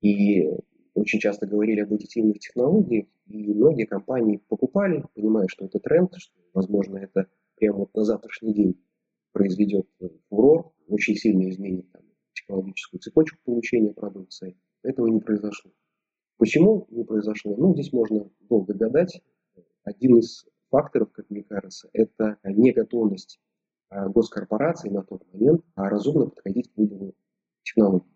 [0.00, 0.48] и
[0.94, 6.34] очень часто говорили об аддитивных технологиях, и многие компании покупали, понимая, что это тренд, что,
[6.52, 7.26] возможно, это
[7.56, 8.80] прямо вот на завтрашний день
[9.32, 9.86] произведет
[10.28, 14.56] фурор, очень сильно изменит там, технологическую цепочку получения продукции.
[14.82, 15.70] Этого не произошло.
[16.38, 17.54] Почему не произошло?
[17.56, 19.22] Ну, здесь можно долго гадать.
[19.84, 23.40] Один из факторов, как мне кажется, это неготовность
[23.90, 27.14] а, госкорпораций на тот момент а разумно подходить к выбору
[27.62, 28.14] технологий.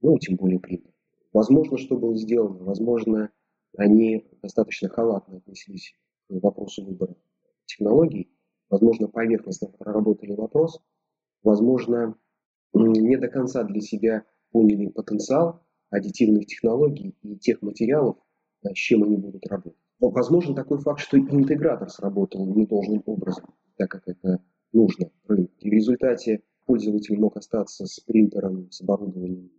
[0.00, 0.92] Ну, и тем более принтер.
[1.38, 3.30] Возможно, что было сделано, возможно,
[3.76, 5.94] они достаточно халатно отнеслись
[6.26, 7.14] к вопросу выбора
[7.64, 8.28] технологий,
[8.68, 10.80] возможно, поверхностно проработали вопрос,
[11.44, 12.16] возможно,
[12.74, 18.16] не до конца для себя поняли потенциал аддитивных технологий и тех материалов,
[18.64, 19.78] с чем они будут работать.
[20.00, 25.12] Возможно такой факт, что интегратор сработал не должным образом, так как это нужно.
[25.60, 29.52] И в результате пользователь мог остаться с принтером, с оборудованием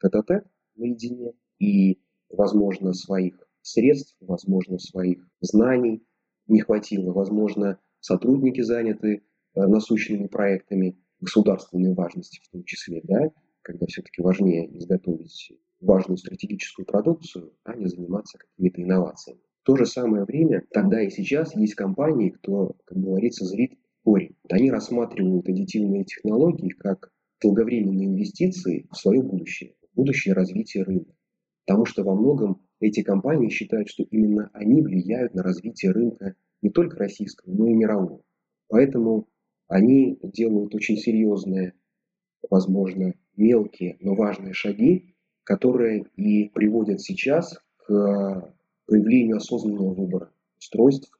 [0.00, 0.44] ТТТ,
[0.76, 1.98] наедине и,
[2.30, 6.02] возможно, своих средств, возможно, своих знаний
[6.46, 9.22] не хватило, возможно, сотрудники заняты
[9.54, 13.30] э, насущными проектами государственной важности в том числе, да,
[13.62, 19.40] когда все-таки важнее изготовить важную стратегическую продукцию, а не заниматься какими-то инновациями.
[19.62, 24.36] В то же самое время, тогда и сейчас есть компании, кто, как говорится, зрит корень.
[24.50, 27.10] Они рассматривают аддитивные технологии как
[27.42, 31.12] долговременные инвестиции в свое будущее будущее развитие рынка.
[31.66, 36.70] Потому что во многом эти компании считают, что именно они влияют на развитие рынка не
[36.70, 38.22] только российского, но и мирового.
[38.68, 39.28] Поэтому
[39.68, 41.74] они делают очень серьезные,
[42.50, 48.54] возможно, мелкие, но важные шаги, которые и приводят сейчас к
[48.86, 51.10] появлению осознанного выбора устройств.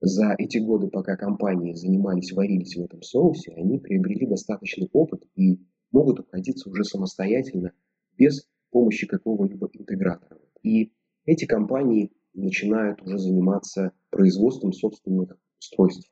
[0.00, 5.58] За эти годы, пока компании занимались, варились в этом соусе, они приобрели достаточный опыт и
[5.92, 7.72] могут обходиться уже самостоятельно
[8.16, 10.40] без помощи какого-либо интегратора.
[10.62, 10.92] И
[11.24, 16.10] эти компании начинают уже заниматься производством собственных устройств,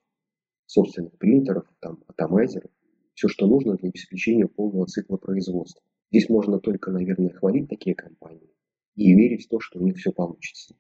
[0.66, 2.70] собственных принтеров, там, атомайзеров,
[3.14, 5.82] все, что нужно для обеспечения полного цикла производства.
[6.10, 8.54] Здесь можно только, наверное, хвалить такие компании
[8.94, 10.74] и верить в то, что у них все получится.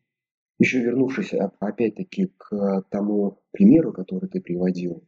[0.58, 5.02] Еще вернувшись опять-таки к тому примеру, который ты приводил,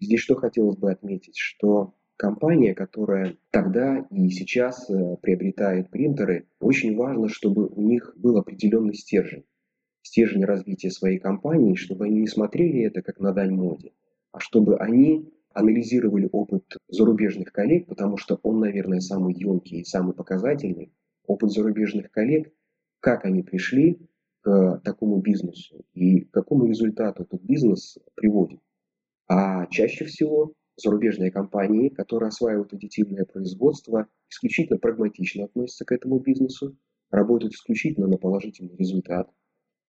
[0.00, 6.96] здесь что хотелось бы отметить, что компания, которая тогда и сейчас э, приобретает принтеры, очень
[6.96, 9.44] важно, чтобы у них был определенный стержень.
[10.02, 13.92] Стержень развития своей компании, чтобы они не смотрели это как на дань моде,
[14.32, 20.14] а чтобы они анализировали опыт зарубежных коллег, потому что он, наверное, самый емкий и самый
[20.14, 20.92] показательный.
[21.26, 22.52] опыт зарубежных коллег,
[23.00, 23.98] как они пришли
[24.42, 28.60] к такому бизнесу и к какому результату этот бизнес приводит.
[29.28, 36.76] А чаще всего зарубежные компании, которые осваивают аддитивное производство, исключительно прагматично относятся к этому бизнесу,
[37.10, 39.30] работают исключительно на положительный результат.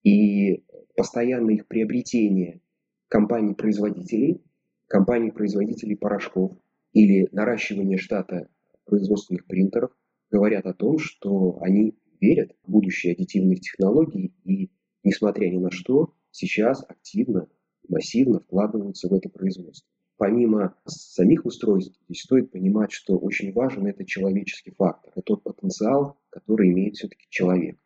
[0.04, 0.64] И
[0.96, 2.62] постоянное их приобретение
[3.10, 4.44] компаний-производителей,
[4.88, 6.54] компаний-производителей порошков
[6.94, 8.50] или наращивание штата
[8.86, 9.92] производственных принтеров
[10.32, 14.72] говорят о том, что они верят в будущее аддитивных технологий и,
[15.04, 17.50] несмотря ни на что, сейчас активно,
[17.88, 19.90] массивно вкладываются в это производство.
[20.18, 26.18] Помимо самих устройств, здесь стоит понимать, что очень важен это человеческий фактор, это тот потенциал,
[26.30, 27.78] который имеет все-таки человек.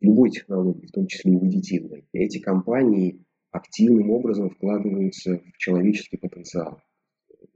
[0.00, 2.04] Любой технологии, в том числе и в.
[2.12, 6.80] Эти компании активным образом вкладываются в человеческий потенциал,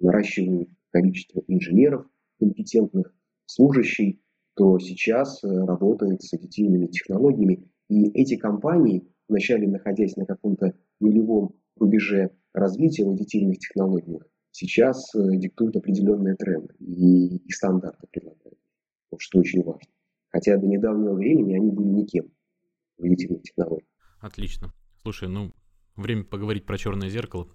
[0.01, 2.07] наращивают количество инженеров
[2.41, 3.15] компетентных,
[3.47, 4.17] служащих,
[4.55, 7.71] то сейчас э, работает с аддитивными технологиями.
[7.89, 15.37] И эти компании, вначале находясь на каком-то нулевом рубеже развития в аддитивных технологиях, сейчас э,
[15.37, 18.59] диктуют определенные тренды и, и стандарты предлагают,
[19.19, 19.91] что очень важно.
[20.29, 22.31] Хотя до недавнего времени они были никем
[22.99, 23.89] в аддитивных технологиях.
[24.21, 24.73] Отлично.
[25.03, 25.53] Слушай, ну,
[25.97, 27.49] время поговорить про черное зеркало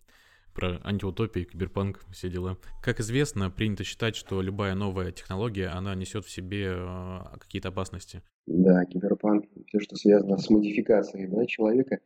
[0.53, 2.57] про антиутопии, киберпанк, все дела.
[2.83, 8.21] Как известно, принято считать, что любая новая технология, она несет в себе э, какие-то опасности.
[8.47, 11.99] Да, киберпанк, все, что связано с модификацией да, человека.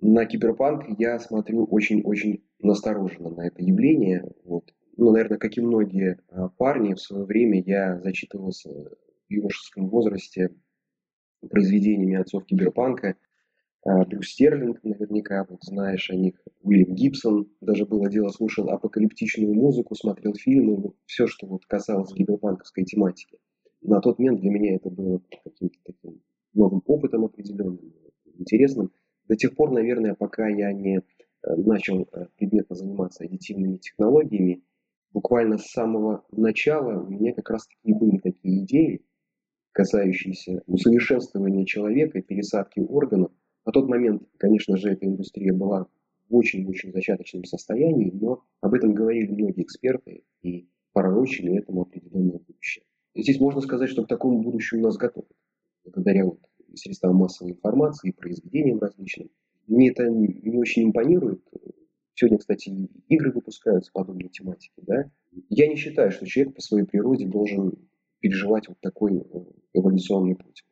[0.00, 4.24] На киберпанк я смотрю очень-очень настороженно на это явление.
[4.44, 4.72] Вот.
[4.96, 10.50] Ну, наверное, как и многие а, парни, в свое время я зачитывался в юношеском возрасте
[11.50, 13.16] произведениями отцов киберпанка.
[13.84, 19.52] А, Брюс Стерлинг, наверняка, вот знаешь о них, Уильям Гибсон, даже было дело, слушал апокалиптичную
[19.52, 23.38] музыку, смотрел фильмы, все, что вот касалось киберпанковской тематики.
[23.82, 26.22] На тот момент для меня это было каким-то таким
[26.54, 27.92] новым опытом определенным,
[28.38, 28.90] интересным.
[29.28, 31.02] До тех пор, наверное, пока я не э,
[31.56, 34.62] начал э, предметно заниматься аддитивными технологиями,
[35.12, 39.02] буквально с самого начала у меня как раз таки были такие идеи,
[39.72, 43.32] касающиеся усовершенствования человека, пересадки органов,
[43.64, 45.86] на тот момент, конечно же, эта индустрия была
[46.28, 52.84] в очень-очень зачаточном состоянии, но об этом говорили многие эксперты и пророчили этому определенное будущее.
[53.14, 55.30] И здесь можно сказать, что к такому будущему нас готовят,
[55.84, 56.40] благодаря вот
[56.76, 59.30] средствам массовой информации, произведениям различным.
[59.66, 61.42] Мне это не очень импонирует.
[62.14, 62.70] Сегодня, кстати,
[63.08, 64.80] игры выпускаются подобной тематики.
[64.82, 65.10] Да?
[65.48, 67.74] Я не считаю, что человек по своей природе должен
[68.20, 69.44] переживать вот такой э,
[69.74, 70.64] эволюционный путь.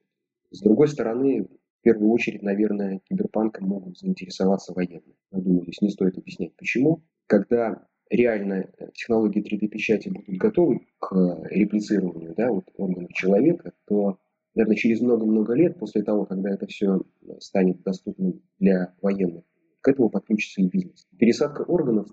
[0.50, 5.16] С другой стороны, в первую очередь, наверное, киберпанком могут заинтересоваться военные.
[5.32, 7.02] Я думаю, здесь не стоит объяснять почему.
[7.26, 14.18] Когда реально э, технологии 3D-печати будут готовы к э, реплицированию да, вот органов человека, то,
[14.54, 17.02] наверное, через много-много лет, после того, когда это все
[17.38, 19.44] станет доступным для военных,
[19.80, 21.06] к этому подключится и бизнес.
[21.18, 22.08] Пересадка органов,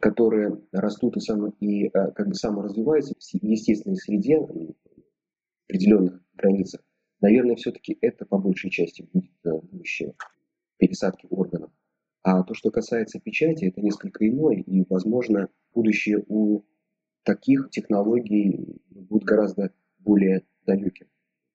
[0.00, 4.74] которые растут и, само, и как бы саморазвиваются в естественной среде, в
[5.68, 6.82] определенных границах,
[7.22, 10.14] Наверное, все-таки это по большей части будет э, будущее
[10.76, 11.70] пересадки органов.
[12.24, 16.64] А то, что касается печати, это несколько иное, и, возможно, будущее у
[17.22, 21.06] таких технологий будет гораздо более далеким,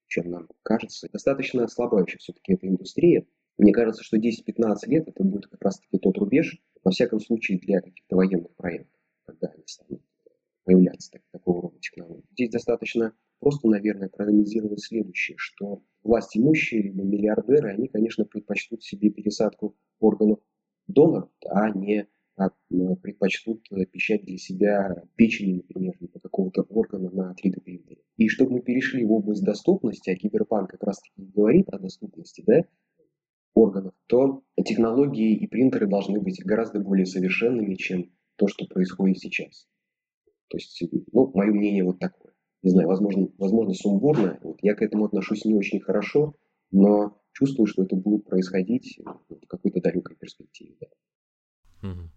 [0.08, 1.08] чем нам кажется.
[1.12, 3.26] Достаточно слабая еще все-таки эта индустрия.
[3.58, 7.82] Мне кажется, что 10-15 лет это будет как раз-таки тот рубеж, во всяком случае, для
[7.82, 10.01] каких-то военных проектов, когда они станут
[10.64, 12.26] появляться так, такого рода технологии.
[12.32, 19.10] Здесь достаточно просто, наверное, проанализировать следующее, что власть имущие либо миллиардеры, они, конечно, предпочтут себе
[19.10, 20.39] пересадку органов
[20.88, 22.08] доноров, а не
[22.38, 22.50] а,
[23.02, 28.02] предпочтут печать для себя печени, например, либо какого-то органа на 3D принтере.
[28.16, 32.44] И чтобы мы перешли в область доступности, а киберпанк как раз таки говорит о доступности,
[32.46, 32.64] да,
[33.54, 39.68] органов, то технологии и принтеры должны быть гораздо более совершенными, чем то, что происходит сейчас.
[40.48, 40.82] То есть,
[41.12, 42.28] ну, мое мнение вот такое
[42.64, 44.40] не знаю, возможно, возможно сумбурно.
[44.42, 46.36] Вот я к этому отношусь не очень хорошо,
[46.72, 50.76] но чувствую, что это будет происходить в какой-то далекой перспективе.
[50.82, 51.90] Да.
[51.90, 52.10] Угу.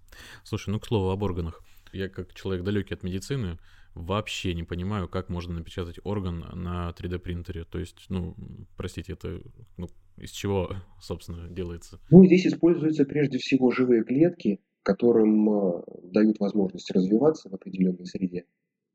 [0.44, 1.62] Слушай, ну к слову об органах.
[1.92, 3.58] Я как человек далекий от медицины
[3.94, 7.64] вообще не понимаю, как можно напечатать орган на 3D принтере.
[7.64, 8.36] То есть, ну,
[8.76, 9.40] простите, это
[9.76, 11.98] ну, из чего, собственно, делается?
[12.10, 18.46] Ну, здесь используются прежде всего живые клетки, которым э, дают возможность развиваться в определенной среде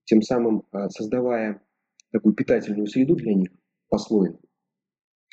[0.05, 1.61] тем самым а, создавая
[2.11, 3.49] такую питательную среду для них
[3.89, 4.39] послойно.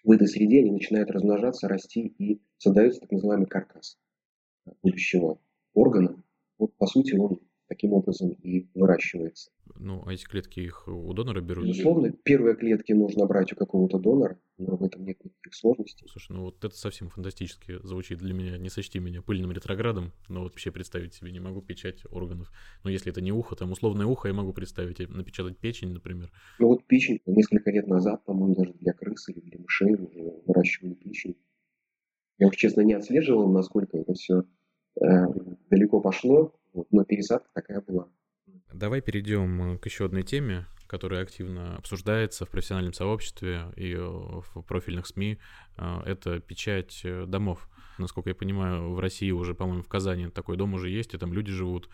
[0.03, 3.99] В этой среде они начинают размножаться, расти и создается так называемый каркас
[4.83, 5.41] будущего
[5.75, 6.23] органа.
[6.59, 7.41] Вот по сути он
[7.73, 9.51] таким образом и выращивается.
[9.77, 11.67] Ну, а эти клетки их у донора берут?
[11.67, 16.07] Безусловно, первые клетки нужно брать у какого-то донора, но в этом нет никаких сложностей.
[16.11, 18.59] Слушай, ну вот это совсем фантастически звучит для меня.
[18.59, 22.53] Не сочти меня пыльным ретроградом, но вот вообще представить себе не могу печать органов.
[22.85, 26.31] Но если это не ухо, там условное ухо я могу представить, напечатать печень, например.
[26.59, 30.95] Ну вот печень несколько лет назад, по-моему, даже для крыс или для мышей уже выращивали
[30.95, 31.37] печень.
[32.39, 34.45] Я уж честно не отслеживал, насколько это все э,
[34.95, 36.55] далеко пошло,
[36.91, 38.09] но пересадка такая была.
[38.73, 45.07] Давай перейдем к еще одной теме, которая активно обсуждается в профессиональном сообществе и в профильных
[45.07, 45.39] СМИ.
[45.77, 47.69] А, это печать э, домов.
[47.99, 51.33] Насколько я понимаю, в России уже, по-моему, в Казани такой дом уже есть, и там
[51.33, 51.89] люди живут.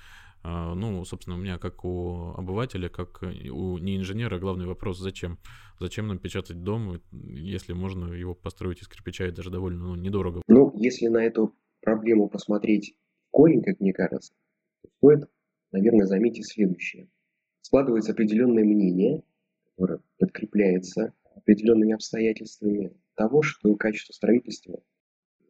[0.44, 5.38] Ну, собственно, у меня, как у обывателя, как у не инженера, главный вопрос, зачем?
[5.80, 10.42] Зачем нам печатать дом, если можно его построить из кирпича и даже довольно ну, недорого?
[10.46, 12.96] Ну, если на эту проблему посмотреть
[13.30, 14.32] корень, как мне кажется,
[14.98, 15.28] стоит
[15.72, 17.08] наверное, заметить следующее.
[17.60, 19.22] Складывается определенное мнение,
[19.64, 24.80] которое подкрепляется определенными обстоятельствами того, что качество строительства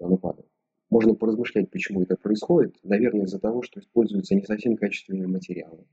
[0.01, 0.49] оно падает.
[0.91, 2.77] Можно поразмышлять, почему это происходит.
[2.83, 5.87] Наверное, из-за того, что используются не совсем качественные материалы.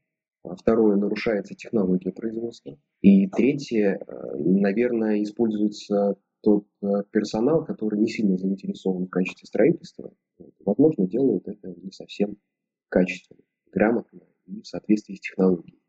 [0.44, 2.78] А второе, нарушается технология производства.
[3.02, 10.14] И третье, э, наверное, используется тот э, персонал, который не сильно заинтересован в качестве строительства.
[10.64, 12.38] Возможно, делает это не совсем
[12.88, 13.42] качественно
[13.72, 15.82] грамотно и в соответствии с технологией.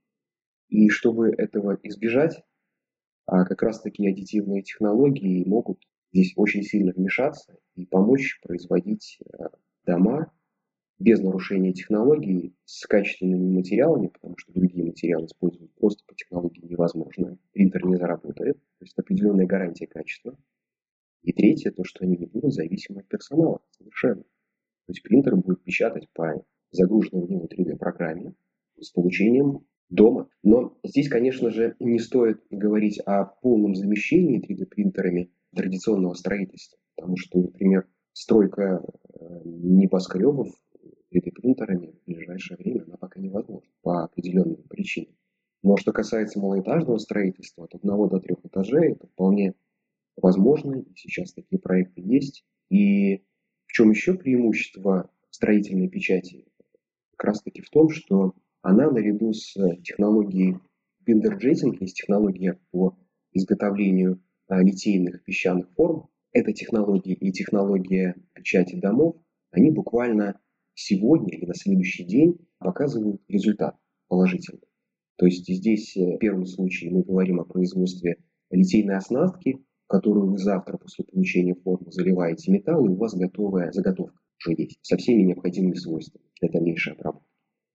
[0.70, 2.42] И чтобы этого избежать,
[3.26, 9.48] а как раз таки аддитивные технологии могут здесь очень сильно вмешаться и помочь производить э,
[9.84, 10.32] дома
[10.99, 17.38] без нарушения технологий с качественными материалами, потому что другие материалы использовать просто по технологии невозможно.
[17.53, 20.38] Принтер не заработает, то есть определенная гарантия качества.
[21.22, 24.22] И третье, то, что они не будут зависимы от персонала совершенно.
[24.22, 28.34] То есть принтер будет печатать по загруженной в него 3D-программе
[28.80, 30.28] с получением дома.
[30.42, 37.40] Но здесь, конечно же, не стоит говорить о полном замещении 3D-принтерами традиционного строительства, потому что,
[37.40, 40.49] например, стройка э, небоскребов
[41.17, 45.14] 3D-принтерами в ближайшее время она пока невозможна по определенным причинам.
[45.62, 49.55] Но что касается малоэтажного строительства, от одного до трех этажей, это вполне
[50.17, 52.45] возможно, и сейчас такие проекты есть.
[52.71, 53.25] И
[53.67, 56.47] в чем еще преимущество строительной печати
[57.17, 60.59] как раз таки в том, что она наряду с технологией
[61.01, 62.99] биндерджетинг, есть технология по
[63.33, 69.17] изготовлению а, литейных песчаных форм, эта технология и технология печати домов,
[69.51, 70.39] они буквально
[70.77, 73.77] сегодня или на следующий день показывают результат
[74.09, 74.68] положительный.
[75.16, 78.18] То есть здесь э, в первом случае мы говорим о производстве
[78.51, 84.18] литейной оснастки, которую вы завтра после получения формы заливаете металл, и у вас готовая заготовка
[84.39, 87.27] уже есть, со всеми необходимыми свойствами для дальнейшей обработки.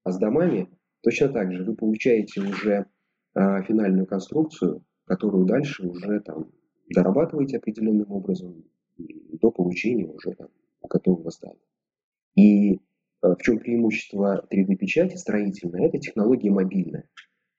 [0.04, 0.70] А с домами
[1.02, 2.86] точно так же вы получаете уже
[3.34, 6.52] э, финальную конструкцию, которую дальше уже там
[6.94, 8.64] дорабатываете определенным образом
[8.98, 10.50] до получения уже там,
[10.88, 11.58] готового здания.
[12.36, 12.80] И
[13.22, 15.86] в чем преимущество 3D-печати строительной?
[15.86, 17.08] Это технология мобильная.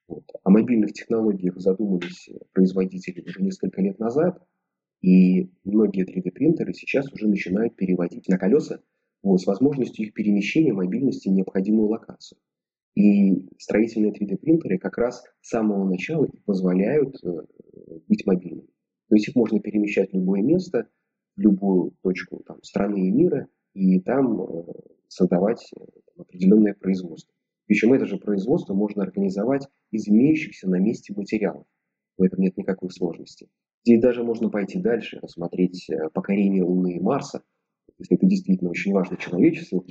[0.07, 0.25] Вот.
[0.43, 4.41] О мобильных технологиях задумались производители уже несколько лет назад,
[5.01, 8.81] и многие 3D-принтеры сейчас уже начинают переводить на колеса
[9.21, 12.39] вот, с возможностью их перемещения мобильности в необходимую локацию.
[12.95, 17.29] И строительные 3D-принтеры как раз с самого начала и позволяют э,
[18.07, 18.67] быть мобильными.
[19.09, 20.87] То есть их можно перемещать в любое место,
[21.35, 24.63] в любую точку там, страны и мира, и там э,
[25.15, 25.81] создавать э,
[26.17, 27.33] определенное производство.
[27.65, 31.65] Причем это же производство можно организовать из имеющихся на месте материалов.
[32.17, 33.49] В этом нет никакой сложности.
[33.85, 37.43] Здесь даже можно пойти дальше, рассмотреть покорение Луны и Марса,
[37.97, 39.85] если это действительно очень важно человечеству,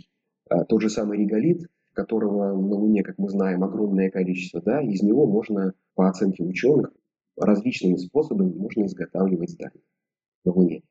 [0.49, 5.03] а, тот же самый реголит, которого на Луне, как мы знаем, огромное количество, да, из
[5.03, 6.93] него можно, по оценке ученых,
[7.37, 9.83] различными способами можно изготавливать здания
[10.45, 10.83] на Луне,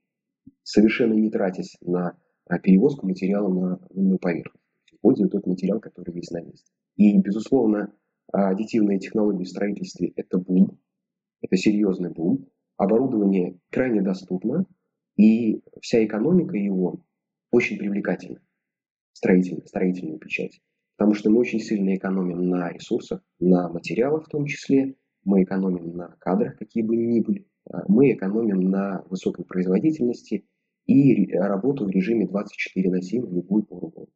[0.64, 2.18] совершенно не тратясь на
[2.64, 6.72] перевозку материала на лунную поверхность, используя тот материал, который есть на месте.
[6.98, 7.94] И, безусловно,
[8.32, 10.80] аддитивные технологии в строительстве– это бум,
[11.42, 12.48] это серьезный бум.
[12.78, 14.66] Оборудование крайне доступно,
[15.16, 17.04] и вся экономика его
[17.52, 18.42] очень привлекательна,
[19.14, 20.62] строительная, строительная печать.
[20.98, 25.96] Потому что мы очень сильно экономим на ресурсах, на материалах в том числе, мы экономим
[25.96, 30.46] на кадрах, какие бы ни были, а мы экономим на высокой производительности
[30.92, 34.10] и работу в режиме 24 на 7 в любую пору.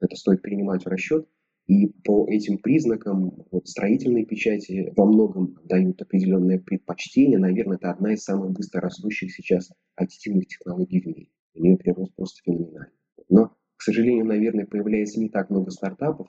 [0.00, 1.28] Это стоит принимать в расчет.
[1.66, 7.38] И по этим признакам вот, строительные печати во многом дают определенное предпочтение.
[7.38, 11.28] Наверное, это одна из самых быстро растущих сейчас аддитивных технологий в мире.
[11.54, 12.96] У нее прирост просто феноменальный.
[13.28, 16.28] Но, к сожалению, наверное, появляется не так много стартапов,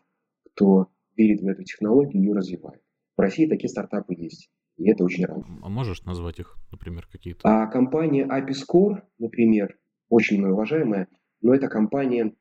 [0.53, 2.82] кто верит в эту технологию и ее развивает.
[3.18, 4.51] В России такие стартапы есть.
[4.82, 5.46] И это очень рано.
[5.62, 7.42] А можешь назвать их, например, какие-то?
[7.44, 9.78] А компания Apiscore, например,
[10.10, 11.08] очень уважаемая,
[11.42, 12.34] но эта компания,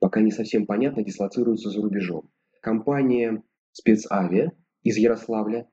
[0.00, 2.30] пока не совсем понятно, дислоцируется за рубежом.
[2.62, 5.68] Компания спецавиа из Ярославля.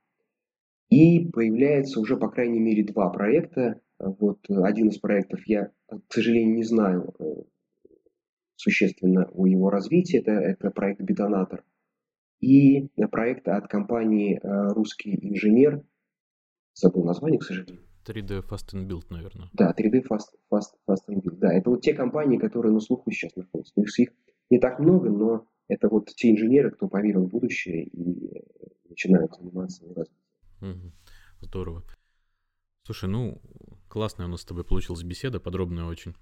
[0.89, 3.79] И появляется уже, по крайней мере, два проекта.
[3.97, 7.23] Вот один из проектов я, к сожалению, не знаю э,
[8.55, 10.19] существенно о его развитии.
[10.19, 11.63] Это, это проект «Бетонатор».
[12.41, 15.83] И проект от компании э, «Русский инженер».
[16.79, 17.81] Забыл название, к сожалению.
[18.05, 19.49] 3D Fast and Build, наверное.
[19.51, 21.37] Да, 3D Fast, Fast, Fast and Build.
[21.37, 23.73] Да, это вот те компании, которые на слуху сейчас находятся.
[23.75, 24.09] Их
[24.49, 28.45] не так много, но это вот те инженеры, кто поверил в будущее и
[28.87, 30.93] начинают заниматься развитием.
[31.41, 31.83] Здорово.
[32.83, 33.41] Слушай, ну,
[33.89, 36.15] классная у нас с тобой получилась беседа, подробная очень.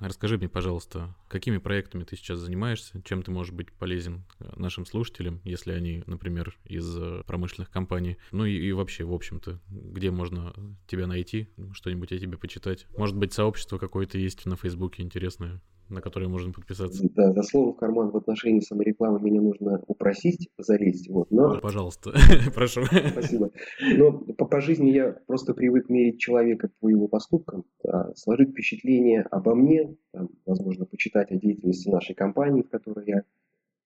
[0.00, 4.86] Расскажи мне, пожалуйста, какими проектами ты сейчас занимаешься, чем ты можешь быть полезен э, нашим
[4.86, 10.10] слушателям, если они, например, из э, промышленных компаний, ну и, и вообще, в общем-то, где
[10.12, 10.54] можно
[10.86, 12.86] тебя найти, что-нибудь о тебе почитать.
[12.96, 17.08] Может быть, сообщество какое-то есть на Фейсбуке интересное на которые можно подписаться.
[17.14, 21.08] Да, за слово в карман в отношении саморекламы меня нужно упросить, залезть.
[21.08, 21.54] Вот, но...
[21.54, 22.12] Ну, пожалуйста,
[22.54, 22.84] прошу.
[22.84, 23.50] Спасибо.
[23.96, 29.22] Но по, по жизни я просто привык мерить человека по его поступкам, а, сложить впечатление
[29.22, 33.22] обо мне, там, возможно, почитать о деятельности нашей компании, в которой я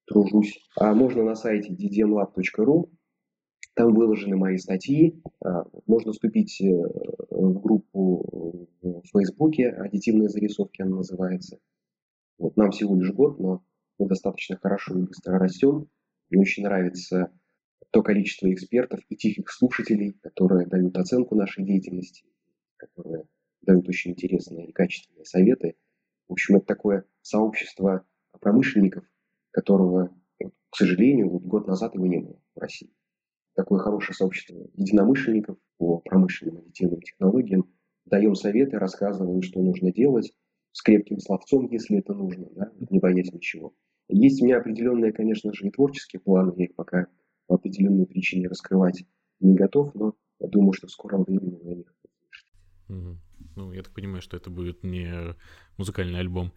[0.07, 0.59] тружусь.
[0.77, 2.91] А можно на сайте ddmlab.ru,
[3.75, 5.23] там выложены мои статьи.
[5.45, 6.67] А, можно вступить э,
[7.31, 11.59] в группу в Фейсбуке, аддитивные зарисовки она называется.
[12.43, 13.65] Вот нам всего лишь год, но
[13.99, 15.89] мы достаточно хорошо и быстро растем.
[16.29, 17.33] Мне очень нравится
[17.93, 22.25] то количество экспертов и тихих слушателей, которые дают оценку нашей деятельности,
[22.79, 23.29] которые
[23.61, 25.77] дают очень интересные и качественные советы.
[26.27, 28.05] В общем, это такое сообщество
[28.41, 29.05] промышленников,
[29.53, 32.93] которого, к сожалению, вот год назад его не было в России.
[33.55, 37.73] Такое хорошее сообщество единомышленников по промышленным аддитивным технологиям.
[38.05, 40.33] Даем советы, рассказываем, что нужно делать,
[40.73, 43.75] с крепким словцом, если это нужно, да, не боясь ничего.
[44.09, 47.07] Есть у меня определенные, конечно же, и творческие планы, я их пока
[47.47, 49.05] по определенной причине раскрывать
[49.41, 51.95] не готов, но я думаю, что в скором времени вы о них
[52.89, 53.17] Угу.
[53.57, 55.35] Ну, я так понимаю, что это будет не
[55.79, 56.53] музыкальный альбом.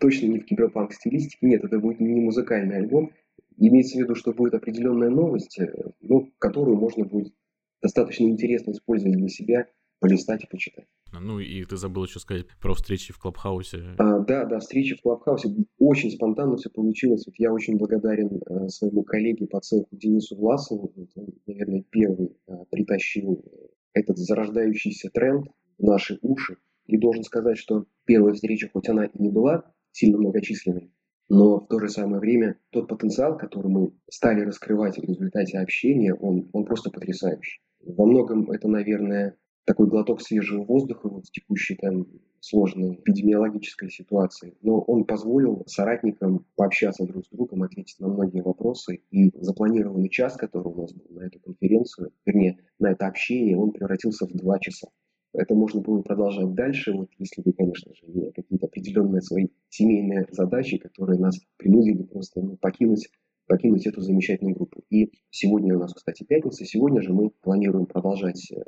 [0.00, 1.46] Точно не в киберпанк стилистике.
[1.46, 3.12] Нет, это будет не музыкальный альбом.
[3.58, 7.34] Имеется в виду, что будет определенная новость, э, ну, которую можно будет
[7.82, 9.66] достаточно интересно использовать для себя
[10.00, 10.86] полистать и почитать.
[11.12, 13.94] Ну и ты забыл еще сказать про встречи в Клабхаусе.
[13.98, 15.48] А, да, да, встречи в Клабхаусе.
[15.78, 17.24] Очень спонтанно все получилось.
[17.26, 20.92] Вот я очень благодарен а, своему коллеге по цеху Денису Власову.
[20.96, 23.44] Вот он, наверное, первый а, притащил
[23.92, 25.46] этот зарождающийся тренд
[25.78, 26.56] в наши уши.
[26.86, 30.92] И должен сказать, что первая встреча, хоть она и не была сильно многочисленной,
[31.28, 36.12] но в то же самое время тот потенциал, который мы стали раскрывать в результате общения,
[36.12, 37.60] он, он просто потрясающий.
[37.84, 42.06] Во многом это, наверное, такой глоток свежего воздуха вот в текущей там
[42.40, 44.56] сложной эпидемиологической ситуации.
[44.62, 49.02] Но он позволил соратникам пообщаться друг с другом, ответить на многие вопросы.
[49.10, 53.72] И запланированный час, который у нас был на эту конференцию, вернее, на это общение, он
[53.72, 54.88] превратился в два часа.
[55.32, 60.26] Это можно было продолжать дальше, вот если бы, конечно же, не какие-то определенные свои семейные
[60.32, 63.08] задачи, которые нас принудили просто ну, покинуть
[63.46, 64.84] покинуть эту замечательную группу.
[64.90, 66.64] И сегодня у нас, кстати, пятница.
[66.64, 68.62] Сегодня же мы планируем продолжать э,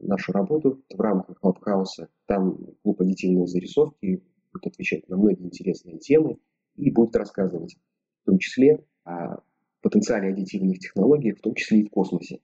[0.00, 2.08] нашу работу в рамках Клабхауса.
[2.26, 4.22] Там клуб аддитивные зарисовки
[4.52, 6.38] будет отвечать на многие интересные темы
[6.76, 7.76] и будет рассказывать
[8.22, 9.38] в том числе о
[9.82, 12.40] потенциале аддитивных технологий, в том числе и в космосе.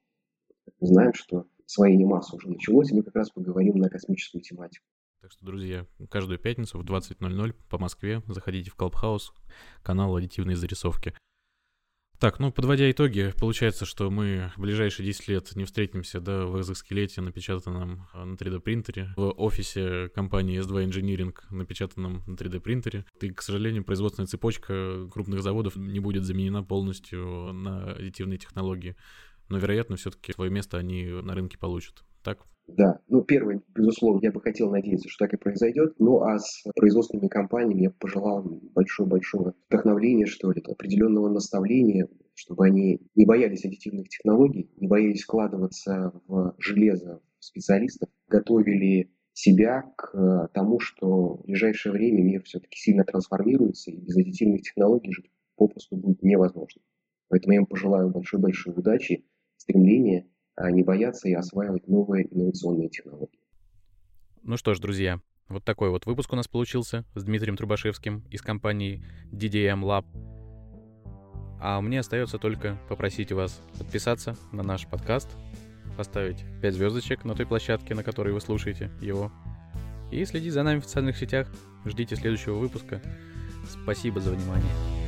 [0.80, 4.84] Мы знаем, что освоение Марса уже началось, и мы как раз поговорим на космическую тематику.
[5.20, 9.32] Так что, друзья, каждую пятницу в 20.00 по Москве заходите в Клабхаус,
[9.82, 11.14] канал «Аддитивные зарисовки».
[12.18, 16.58] Так, ну, подводя итоги, получается, что мы в ближайшие 10 лет не встретимся, да, в
[16.58, 23.04] экзоскелете, напечатанном а, на 3D-принтере, в офисе компании S2 Engineering, напечатанном на 3D-принтере.
[23.20, 28.96] И, к сожалению, производственная цепочка крупных заводов не будет заменена полностью на аддитивные технологии.
[29.50, 32.02] Но, вероятно, все-таки свое место они на рынке получат.
[32.22, 32.46] Так?
[32.68, 35.94] Да, ну первое, безусловно, я бы хотел надеяться, что так и произойдет.
[35.98, 38.42] Ну а с производственными компаниями я пожелал
[38.74, 46.12] большое-большое вдохновления, что ли, определенного наставления, чтобы они не боялись аддитивных технологий, не боялись вкладываться
[46.26, 53.92] в железо специалистов, готовили себя к тому, что в ближайшее время мир все-таки сильно трансформируется,
[53.92, 56.82] и без аддитивных технологий жить попросту будет невозможно.
[57.28, 59.24] Поэтому я им пожелаю большой-большой удачи,
[59.56, 60.26] стремления
[60.58, 63.38] не бояться и осваивать новые инновационные технологии.
[64.42, 68.42] Ну что ж, друзья, вот такой вот выпуск у нас получился с Дмитрием Трубашевским из
[68.42, 70.04] компании DDM Lab.
[71.60, 75.28] А мне остается только попросить вас подписаться на наш подкаст,
[75.96, 79.32] поставить 5 звездочек на той площадке, на которой вы слушаете его,
[80.10, 81.48] и следить за нами в социальных сетях.
[81.84, 83.00] Ждите следующего выпуска.
[83.68, 85.05] Спасибо за внимание.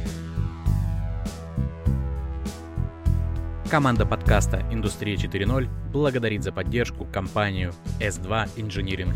[3.70, 9.14] Команда подкаста «Индустрия 4.0» благодарит за поддержку компанию S2 Engineering.